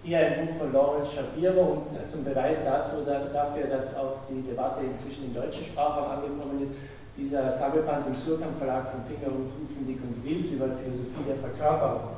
Hier 0.04 0.18
ein 0.18 0.46
Buch 0.46 0.54
von 0.56 0.72
Lawrence 0.72 1.10
Shapiro 1.12 1.60
und 1.60 2.10
zum 2.10 2.24
Beweis 2.24 2.58
dazu, 2.64 2.96
dafür, 3.04 3.66
dass 3.66 3.96
auch 3.96 4.28
die 4.30 4.42
Debatte 4.42 4.84
inzwischen 4.84 5.26
im 5.26 5.34
deutschen 5.34 5.64
Sprachraum 5.64 6.10
angekommen 6.10 6.62
ist, 6.62 6.72
dieser 7.16 7.50
Sammelband 7.50 8.06
im 8.06 8.14
Surkamp 8.14 8.56
Verlag 8.58 8.86
von 8.92 9.02
Finger 9.02 9.34
und 9.34 9.50
Hufen, 9.58 9.86
Dick 9.88 9.98
und 10.02 10.22
Wild 10.24 10.50
über 10.52 10.66
Philosophie 10.66 11.26
der 11.26 11.36
Verkörperung. 11.36 12.14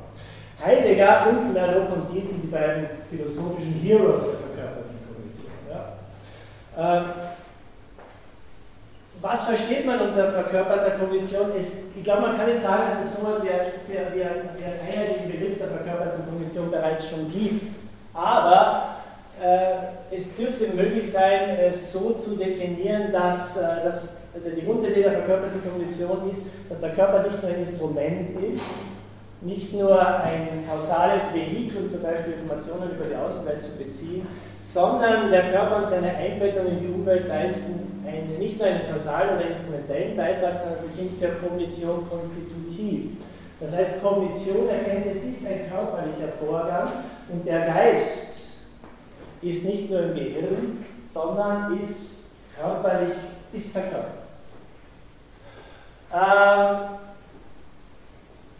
Heidegger 0.63 1.25
und 1.27 1.53
Merleau-Ponty 1.53 2.21
sind 2.21 2.43
die 2.43 2.47
beiden 2.47 2.85
philosophischen 3.09 3.73
Heroes 3.81 4.21
der 4.21 4.37
verkörperten 4.45 4.99
Kognition. 5.09 5.51
Ja. 5.67 5.97
Ähm, 6.77 7.05
was 9.21 9.43
versteht 9.43 9.85
man 9.85 9.99
unter 9.99 10.31
verkörperter 10.31 10.91
Kognition? 10.91 11.51
Es, 11.57 11.73
ich 11.95 12.03
glaube, 12.03 12.21
man 12.21 12.37
kann 12.37 12.47
nicht 12.47 12.61
sagen, 12.61 12.83
dass 12.89 13.07
es 13.07 13.19
sowas 13.19 13.41
wie, 13.43 13.93
wie, 13.93 14.17
wie 14.17 14.23
einen 14.23 14.49
einheitlichen 14.81 15.31
Begriff 15.31 15.57
der 15.59 15.67
verkörperten 15.67 16.25
Kognition 16.25 16.71
bereits 16.71 17.07
schon 17.07 17.31
gibt. 17.31 17.75
Aber 18.13 18.95
äh, 19.41 20.15
es 20.15 20.35
dürfte 20.35 20.69
möglich 20.75 21.11
sein, 21.11 21.57
es 21.59 21.93
so 21.93 22.13
zu 22.13 22.35
definieren, 22.35 23.11
dass, 23.11 23.57
äh, 23.57 23.83
dass 23.83 24.07
also 24.33 24.49
die 24.55 24.65
Grundidee 24.65 25.03
der 25.03 25.11
verkörperten 25.11 25.61
Kognition 25.61 26.29
ist, 26.31 26.41
dass 26.69 26.79
der 26.79 26.91
Körper 26.91 27.23
nicht 27.23 27.41
nur 27.43 27.51
ein 27.51 27.59
Instrument 27.59 28.29
ist, 28.53 28.63
nicht 29.41 29.73
nur 29.73 29.99
ein 29.99 30.65
kausales 30.69 31.33
Vehikel, 31.33 31.89
zum 31.89 32.01
Beispiel 32.01 32.33
Informationen 32.33 32.91
über 32.91 33.05
die 33.05 33.15
Außenwelt 33.15 33.63
zu 33.63 33.71
beziehen, 33.71 34.25
sondern 34.61 35.31
der 35.31 35.51
Körper 35.51 35.77
und 35.77 35.89
seine 35.89 36.15
Einbettung 36.15 36.67
in 36.67 36.79
die 36.79 36.87
Umwelt 36.87 37.27
leisten 37.27 38.00
eine, 38.11 38.37
nicht 38.37 38.57
nur 38.57 38.67
einen 38.67 38.91
kausalen 38.91 39.37
oder 39.37 39.47
instrumentellen 39.47 40.15
Beitrag, 40.17 40.55
sondern 40.55 40.81
sie 40.81 40.89
sind 40.89 41.19
für 41.19 41.29
Kognition 41.29 42.07
konstitutiv. 42.09 43.11
Das 43.59 43.73
heißt, 43.73 44.01
Kognition, 44.01 44.69
Erkenntnis 44.69 45.17
ist 45.17 45.45
ein 45.45 45.69
körperlicher 45.69 46.31
Vorgang 46.39 46.91
und 47.29 47.45
der 47.45 47.67
Geist 47.67 48.31
ist 49.41 49.65
nicht 49.65 49.89
nur 49.89 50.01
im 50.01 50.15
Gehirn, 50.15 50.85
sondern 51.11 51.79
ist 51.79 52.31
körperlich, 52.59 53.13
ist 53.53 53.71
verkörpert. 53.71 54.21
Ähm, 56.13 56.77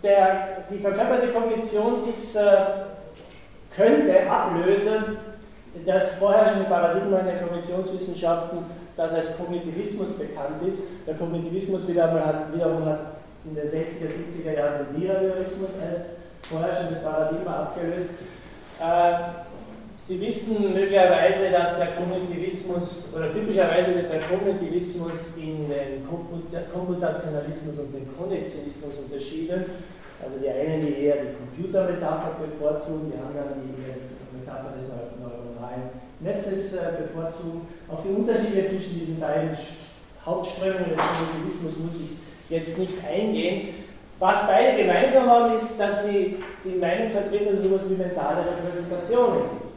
der, 0.04 0.66
die 0.70 0.80
verkörperte 0.80 1.28
Kognition 1.28 2.10
ist, 2.10 2.36
äh, 2.36 2.58
könnte 3.76 4.30
ablösen 4.30 5.18
das 5.86 6.16
vorherrschende 6.16 6.66
Paradigma 6.66 7.20
in 7.20 7.28
den 7.28 7.42
Kognitionswissenschaften, 7.42 8.60
das 8.96 9.14
als 9.14 9.38
Kognitivismus 9.38 10.12
bekannt 10.18 10.62
ist. 10.68 10.84
Der 11.08 11.16
Kognitivismus 11.16 11.88
wiederum 11.88 12.26
hat, 12.26 12.54
wiederum 12.54 12.86
hat 12.86 13.16
in 13.46 13.56
den 13.56 13.68
60er, 13.68 14.08
70er 14.08 14.58
Jahren 14.58 14.86
den 14.86 15.02
Behaviorismus 15.02 15.70
als 15.82 16.00
vorherrschendes 16.50 17.04
Paradigma 17.04 17.64
abgelöst. 17.64 18.10
Äh, 18.80 19.14
Sie 20.08 20.20
wissen 20.20 20.74
möglicherweise, 20.74 21.52
dass 21.52 21.78
der 21.78 21.90
Kognitivismus, 21.94 23.10
oder 23.16 23.32
typischerweise 23.32 23.94
wird 23.94 24.12
der 24.12 24.22
Kognitivismus 24.22 25.38
in 25.38 25.70
den 25.70 26.08
Komputationalismus 26.74 27.78
und 27.78 27.94
den 27.94 28.08
Konnektionismus 28.18 28.94
unterschieden. 29.06 29.66
Also 30.24 30.38
die 30.40 30.50
einen, 30.50 30.86
die 30.86 31.06
eher 31.06 31.18
die 31.18 31.36
Computermetapher 31.36 32.38
bevorzugen, 32.40 33.12
die 33.12 33.18
anderen, 33.18 33.62
die 33.62 33.74
die 33.74 34.38
Metapher 34.38 34.74
des 34.78 34.86
neuronalen 34.88 35.90
Netzes 36.20 36.74
äh, 36.74 37.02
bevorzugen. 37.02 37.68
Auf 37.88 38.04
die 38.04 38.14
Unterschiede 38.14 38.70
zwischen 38.70 39.00
diesen 39.00 39.20
beiden 39.20 39.58
Hauptströmungen 40.26 40.92
des 40.92 41.02
Kognitivismus 41.02 41.78
muss 41.78 42.02
ich 42.02 42.12
jetzt 42.50 42.78
nicht 42.78 42.94
eingehen. 43.04 43.70
Was 44.20 44.46
beide 44.46 44.78
gemeinsam 44.78 45.26
haben, 45.26 45.56
ist, 45.56 45.80
dass 45.80 46.06
sie 46.06 46.38
die 46.64 46.78
Meinung 46.78 47.10
vertreten, 47.10 47.46
dass 47.46 47.56
es 47.56 47.64
sowas 47.64 47.82
wie 47.90 47.96
mentale 47.96 48.46
Repräsentationen 48.46 49.42
gibt. 49.50 49.72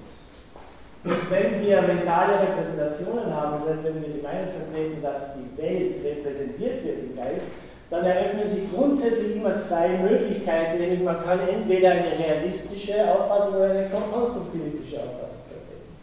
Und 1.04 1.30
wenn 1.30 1.62
wir 1.62 1.80
mentale 1.82 2.40
Repräsentationen 2.40 3.34
haben, 3.34 3.58
das 3.58 3.68
heißt, 3.68 3.84
wenn 3.84 4.02
wir 4.02 4.08
die 4.08 4.22
Meinung 4.22 4.48
vertreten, 4.52 5.02
dass 5.02 5.32
die 5.36 5.62
Welt 5.62 5.94
repräsentiert 6.04 6.84
wird 6.84 6.98
im 7.08 7.16
Geist, 7.16 7.46
dann 7.94 8.06
eröffnen 8.06 8.46
sich 8.46 8.72
grundsätzlich 8.74 9.36
immer 9.36 9.56
zwei 9.58 9.88
Möglichkeiten, 9.98 10.78
nämlich 10.78 11.02
man 11.02 11.22
kann 11.22 11.40
entweder 11.48 11.90
eine 11.90 12.18
realistische 12.18 12.94
Auffassung 13.12 13.56
oder 13.56 13.70
eine 13.70 13.90
konstruktivistische 13.90 14.96
Auffassung 14.96 15.44
vertreten. 15.48 15.94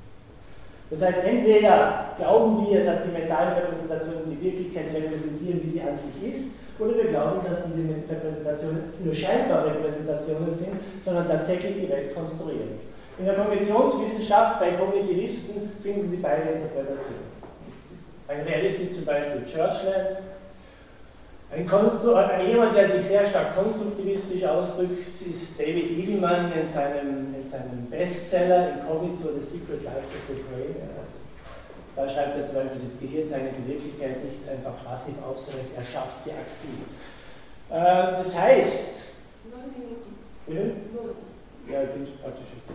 Das 0.90 1.02
heißt, 1.02 1.26
entweder 1.26 2.16
glauben 2.18 2.68
wir, 2.70 2.86
dass 2.86 3.04
die 3.04 3.18
mentalen 3.18 3.54
Repräsentationen 3.54 4.30
die 4.30 4.46
Wirklichkeit 4.46 4.94
repräsentieren, 4.94 5.62
wie 5.64 5.70
sie 5.70 5.82
an 5.82 5.98
sich 5.98 6.30
ist, 6.30 6.56
oder 6.80 6.98
wir 6.98 7.10
glauben, 7.10 7.42
dass 7.48 7.60
diese 7.66 7.88
Repräsentationen 8.10 8.84
nur 9.04 9.14
scheinbare 9.14 9.76
Repräsentationen 9.76 10.52
sind, 10.52 10.74
sondern 11.02 11.28
tatsächlich 11.28 11.76
die 11.76 11.90
Welt 11.90 12.16
konstruieren. 12.16 12.80
In 13.20 13.26
der 13.26 13.36
Kognitionswissenschaft 13.36 14.60
bei 14.60 14.72
Kognitivisten 14.72 15.72
finden 15.84 16.10
Sie 16.10 16.18
beide 16.18 16.58
Interpretationen. 16.58 17.30
Ein 18.28 18.42
Realist 18.48 18.80
ist 18.80 18.96
zum 18.96 19.06
Beispiel 19.06 19.44
Churchland, 19.46 20.24
Ein 21.54 21.68
Konstru 21.68 22.16
jemand, 22.48 22.78
der 22.78 22.88
sich 22.88 23.02
sehr 23.02 23.26
stark 23.26 23.54
konstruktivistisch 23.56 24.46
ausdrückt, 24.46 25.06
ist 25.30 25.60
David 25.60 25.92
Eagleman 25.92 26.50
in 26.54 26.66
seinem, 26.72 27.36
in 27.36 27.46
seinem 27.48 27.88
Bestseller 27.90 28.80
Incognito, 28.80 29.34
The 29.38 29.46
Secret 29.46 29.84
Lives 29.84 30.12
of 30.16 30.22
the 30.30 30.36
Brain. 30.50 30.76
Also, 30.98 31.12
da 31.98 32.08
schreibt 32.08 32.38
er 32.38 32.46
zum 32.46 32.56
Beispiel, 32.56 32.82
das 32.88 32.98
Gehirn 33.02 33.28
seine 33.28 33.52
Wirklichkeit 33.68 34.24
nicht 34.24 34.48
einfach 34.50 34.82
passiv 34.86 35.16
auf, 35.28 35.38
sondern 35.38 35.66
es 35.66 35.74
erschafft 35.74 36.24
sie 36.24 36.32
aktiv. 36.32 36.86
Äh, 37.70 38.14
das 38.24 38.38
heißt, 38.38 39.02
Bitte? 40.48 40.72
Ja, 41.68 41.84
ich 41.84 41.90
bin 41.90 42.08
praktisch 42.22 42.48
jetzt. 42.56 42.72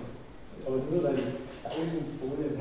Aber 0.67 0.77
nur 0.77 1.03
weil 1.05 1.15
ich 1.15 1.25
tausend 1.63 2.09
Folien 2.19 2.57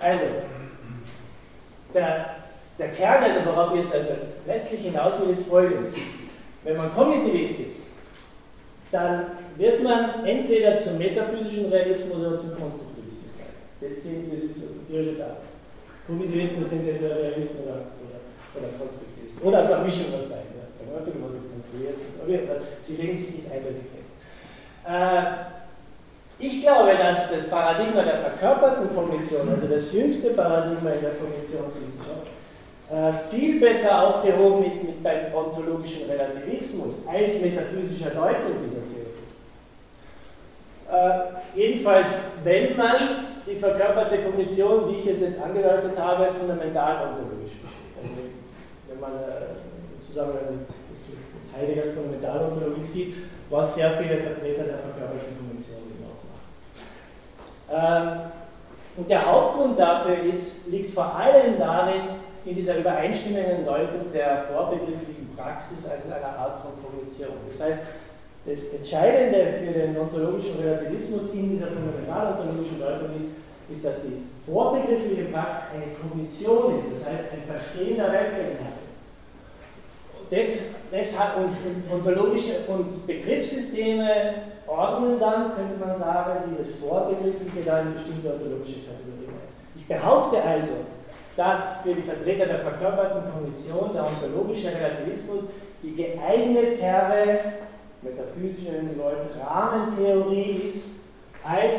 Also, 0.00 0.26
der, 1.94 2.41
der 2.78 2.88
Kern, 2.88 3.24
also 3.24 3.46
worauf 3.46 3.74
ich 3.74 3.82
jetzt 3.82 3.94
also 3.94 4.10
letztlich 4.46 4.80
hinaus 4.80 5.20
will, 5.20 5.30
ist 5.30 5.46
folgendes. 5.46 5.94
Wenn 6.64 6.76
man 6.76 6.92
Kognitivist 6.92 7.60
ist, 7.60 7.76
dann 8.90 9.26
wird 9.56 9.82
man 9.82 10.24
entweder 10.24 10.76
zum 10.78 10.98
metaphysischen 10.98 11.66
Realismus 11.66 12.18
oder 12.18 12.38
zum 12.38 12.50
Konstruktivismus 12.54 13.32
sein. 13.36 13.52
Das, 13.80 14.02
sind, 14.02 14.32
das 14.32 14.44
ist 14.44 14.56
ihre 14.88 15.12
Daten. 15.12 15.48
Kognitivisten 16.06 16.64
sind 16.64 16.88
entweder 16.88 17.16
Realisten 17.16 17.58
oder, 17.64 17.92
oder, 18.00 18.18
oder 18.56 18.68
Konstruktivisten. 18.78 19.42
Oder 19.42 19.64
so 19.64 19.74
eine 19.74 19.84
Mischung 19.84 20.14
aus 20.14 20.28
beiden. 20.28 20.52
Ja. 20.56 20.66
Sagen 20.76 20.90
wir 20.92 20.98
ein 20.98 21.04
bisschen 21.04 21.24
was 21.24 21.34
ist 21.34 21.50
konstruiert. 21.52 21.96
Aber 22.20 22.60
sie 22.82 22.94
legen 22.96 23.16
sich 23.16 23.30
nicht 23.36 23.50
eindeutig 23.50 23.88
fest. 23.90 24.12
Äh, 24.86 25.52
ich 26.38 26.60
glaube, 26.60 26.96
dass 26.96 27.30
das 27.30 27.48
Paradigma 27.48 28.02
der 28.02 28.18
verkörperten 28.18 28.94
Kognition, 28.94 29.48
also 29.48 29.66
das 29.68 29.92
jüngste 29.92 30.30
Paradigma 30.30 30.90
in 30.90 31.00
der 31.00 31.14
Kognitionswissenschaft, 31.14 32.26
viel 33.30 33.58
besser 33.58 34.02
aufgehoben 34.02 34.64
ist 34.64 34.82
mit 34.82 35.02
beim 35.02 35.32
ontologischen 35.34 36.10
Relativismus 36.10 37.06
als 37.08 37.40
metaphysischer 37.40 38.10
Deutung 38.10 38.58
dieser 38.60 38.82
Theorie. 38.86 39.02
Äh, 40.92 41.58
jedenfalls, 41.58 42.06
wenn 42.44 42.76
man 42.76 42.96
die 43.46 43.56
verkörperte 43.56 44.18
Kognition, 44.18 44.90
wie 44.90 44.98
ich 44.98 45.06
es 45.06 45.20
jetzt 45.20 45.40
angedeutet 45.42 45.98
habe, 45.98 46.28
fundamental 46.38 47.08
ontologisch 47.08 47.56
versteht. 47.60 47.96
Also 48.02 48.12
wenn 48.88 49.00
man 49.00 49.12
äh, 49.12 50.06
zusammen 50.06 50.34
mit 50.50 50.68
Heideggers 51.56 51.94
Fundamentalontologie 51.94 52.82
sieht, 52.82 53.14
was 53.48 53.74
sehr 53.74 53.90
viele 53.92 54.18
Vertreter 54.18 54.64
der 54.64 54.78
verkörperten 54.78 55.36
Kognition 55.38 55.78
auch 56.04 56.20
machen. 57.72 58.20
Ähm, 58.20 58.30
und 58.98 59.08
der 59.08 59.24
Hauptgrund 59.24 59.78
dafür 59.78 60.18
ist, 60.24 60.68
liegt 60.68 60.90
vor 60.90 61.16
allem 61.16 61.58
darin, 61.58 62.02
in 62.44 62.54
dieser 62.54 62.78
übereinstimmenden 62.78 63.64
Deutung 63.64 64.12
der 64.12 64.42
vorbegrifflichen 64.42 65.30
Praxis 65.36 65.86
als 65.86 66.04
einer 66.06 66.38
Art 66.38 66.58
von 66.58 66.72
Kognition. 66.82 67.34
Das 67.50 67.60
heißt, 67.60 67.78
das 68.44 68.58
Entscheidende 68.74 69.46
für 69.46 69.72
den 69.72 69.96
ontologischen 69.96 70.58
Relativismus 70.58 71.32
in 71.34 71.50
dieser 71.50 71.68
fundamentalontologischen 71.68 72.80
Deutung 72.80 73.14
ist, 73.16 73.30
ist, 73.70 73.84
dass 73.84 74.02
die 74.02 74.22
vorbegriffliche 74.50 75.30
Praxis 75.30 75.68
eine 75.74 75.94
Kognition 75.94 76.78
ist, 76.78 76.98
das 76.98 77.08
heißt 77.08 77.24
ein 77.32 77.42
Verstehen 77.46 77.96
der 77.96 78.12
Weltbegebenheit 78.12 78.82
das, 80.32 80.48
das 80.90 81.14
und, 81.36 81.44
und 81.44 81.92
ontologische 81.92 82.52
und 82.68 83.06
Begriffssysteme 83.06 84.34
ordnen 84.66 85.20
dann, 85.20 85.54
könnte 85.54 85.76
man 85.78 85.98
sagen, 85.98 86.44
dieses 86.50 86.76
Vorbegriffliche 86.76 87.64
dann 87.66 87.88
in 87.88 87.94
bestimmte 87.94 88.32
ontologische 88.32 88.80
Kategorien. 88.80 89.34
Ich 89.76 89.86
behaupte 89.86 90.42
also, 90.42 90.72
dass 91.36 91.82
für 91.82 91.94
die 91.94 92.02
Vertreter 92.02 92.46
der 92.46 92.58
verkörperten 92.58 93.32
Kognition 93.32 93.92
der 93.94 94.06
ontologische 94.06 94.68
Relativismus 94.68 95.44
die 95.82 95.94
geeignetere 95.94 97.38
metaphysische 98.02 98.72
Leuten 98.96 99.40
Rahmentheorie 99.40 100.62
ist, 100.66 100.86
als 101.44 101.76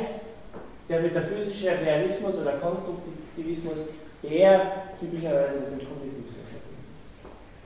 der 0.89 1.01
metaphysische 1.01 1.71
Realismus 1.79 2.39
oder 2.39 2.53
Konstruktivismus, 2.53 3.87
der 4.23 4.83
typischerweise 4.99 5.59
mit 5.59 5.71
dem 5.71 5.87
Kognitivismus 5.87 6.47
verbunden 6.51 6.87
ist. 7.01 7.13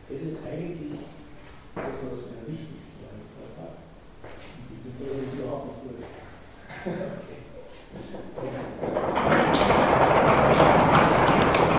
Das 0.10 0.21
ist 0.21 0.38
eigentlich 0.45 1.00
das, 1.76 1.86
was 1.86 2.19
am 2.34 2.45
wichtigsten 2.47 3.06
angefangen 3.06 3.56
hat. 3.62 3.73
Die 4.84 4.93
Phase 4.97 5.21
ist 5.26 5.36
überhaupt 5.39 5.67
nicht 5.67 5.82
durch. 5.86 6.06
okay. 10.78 10.87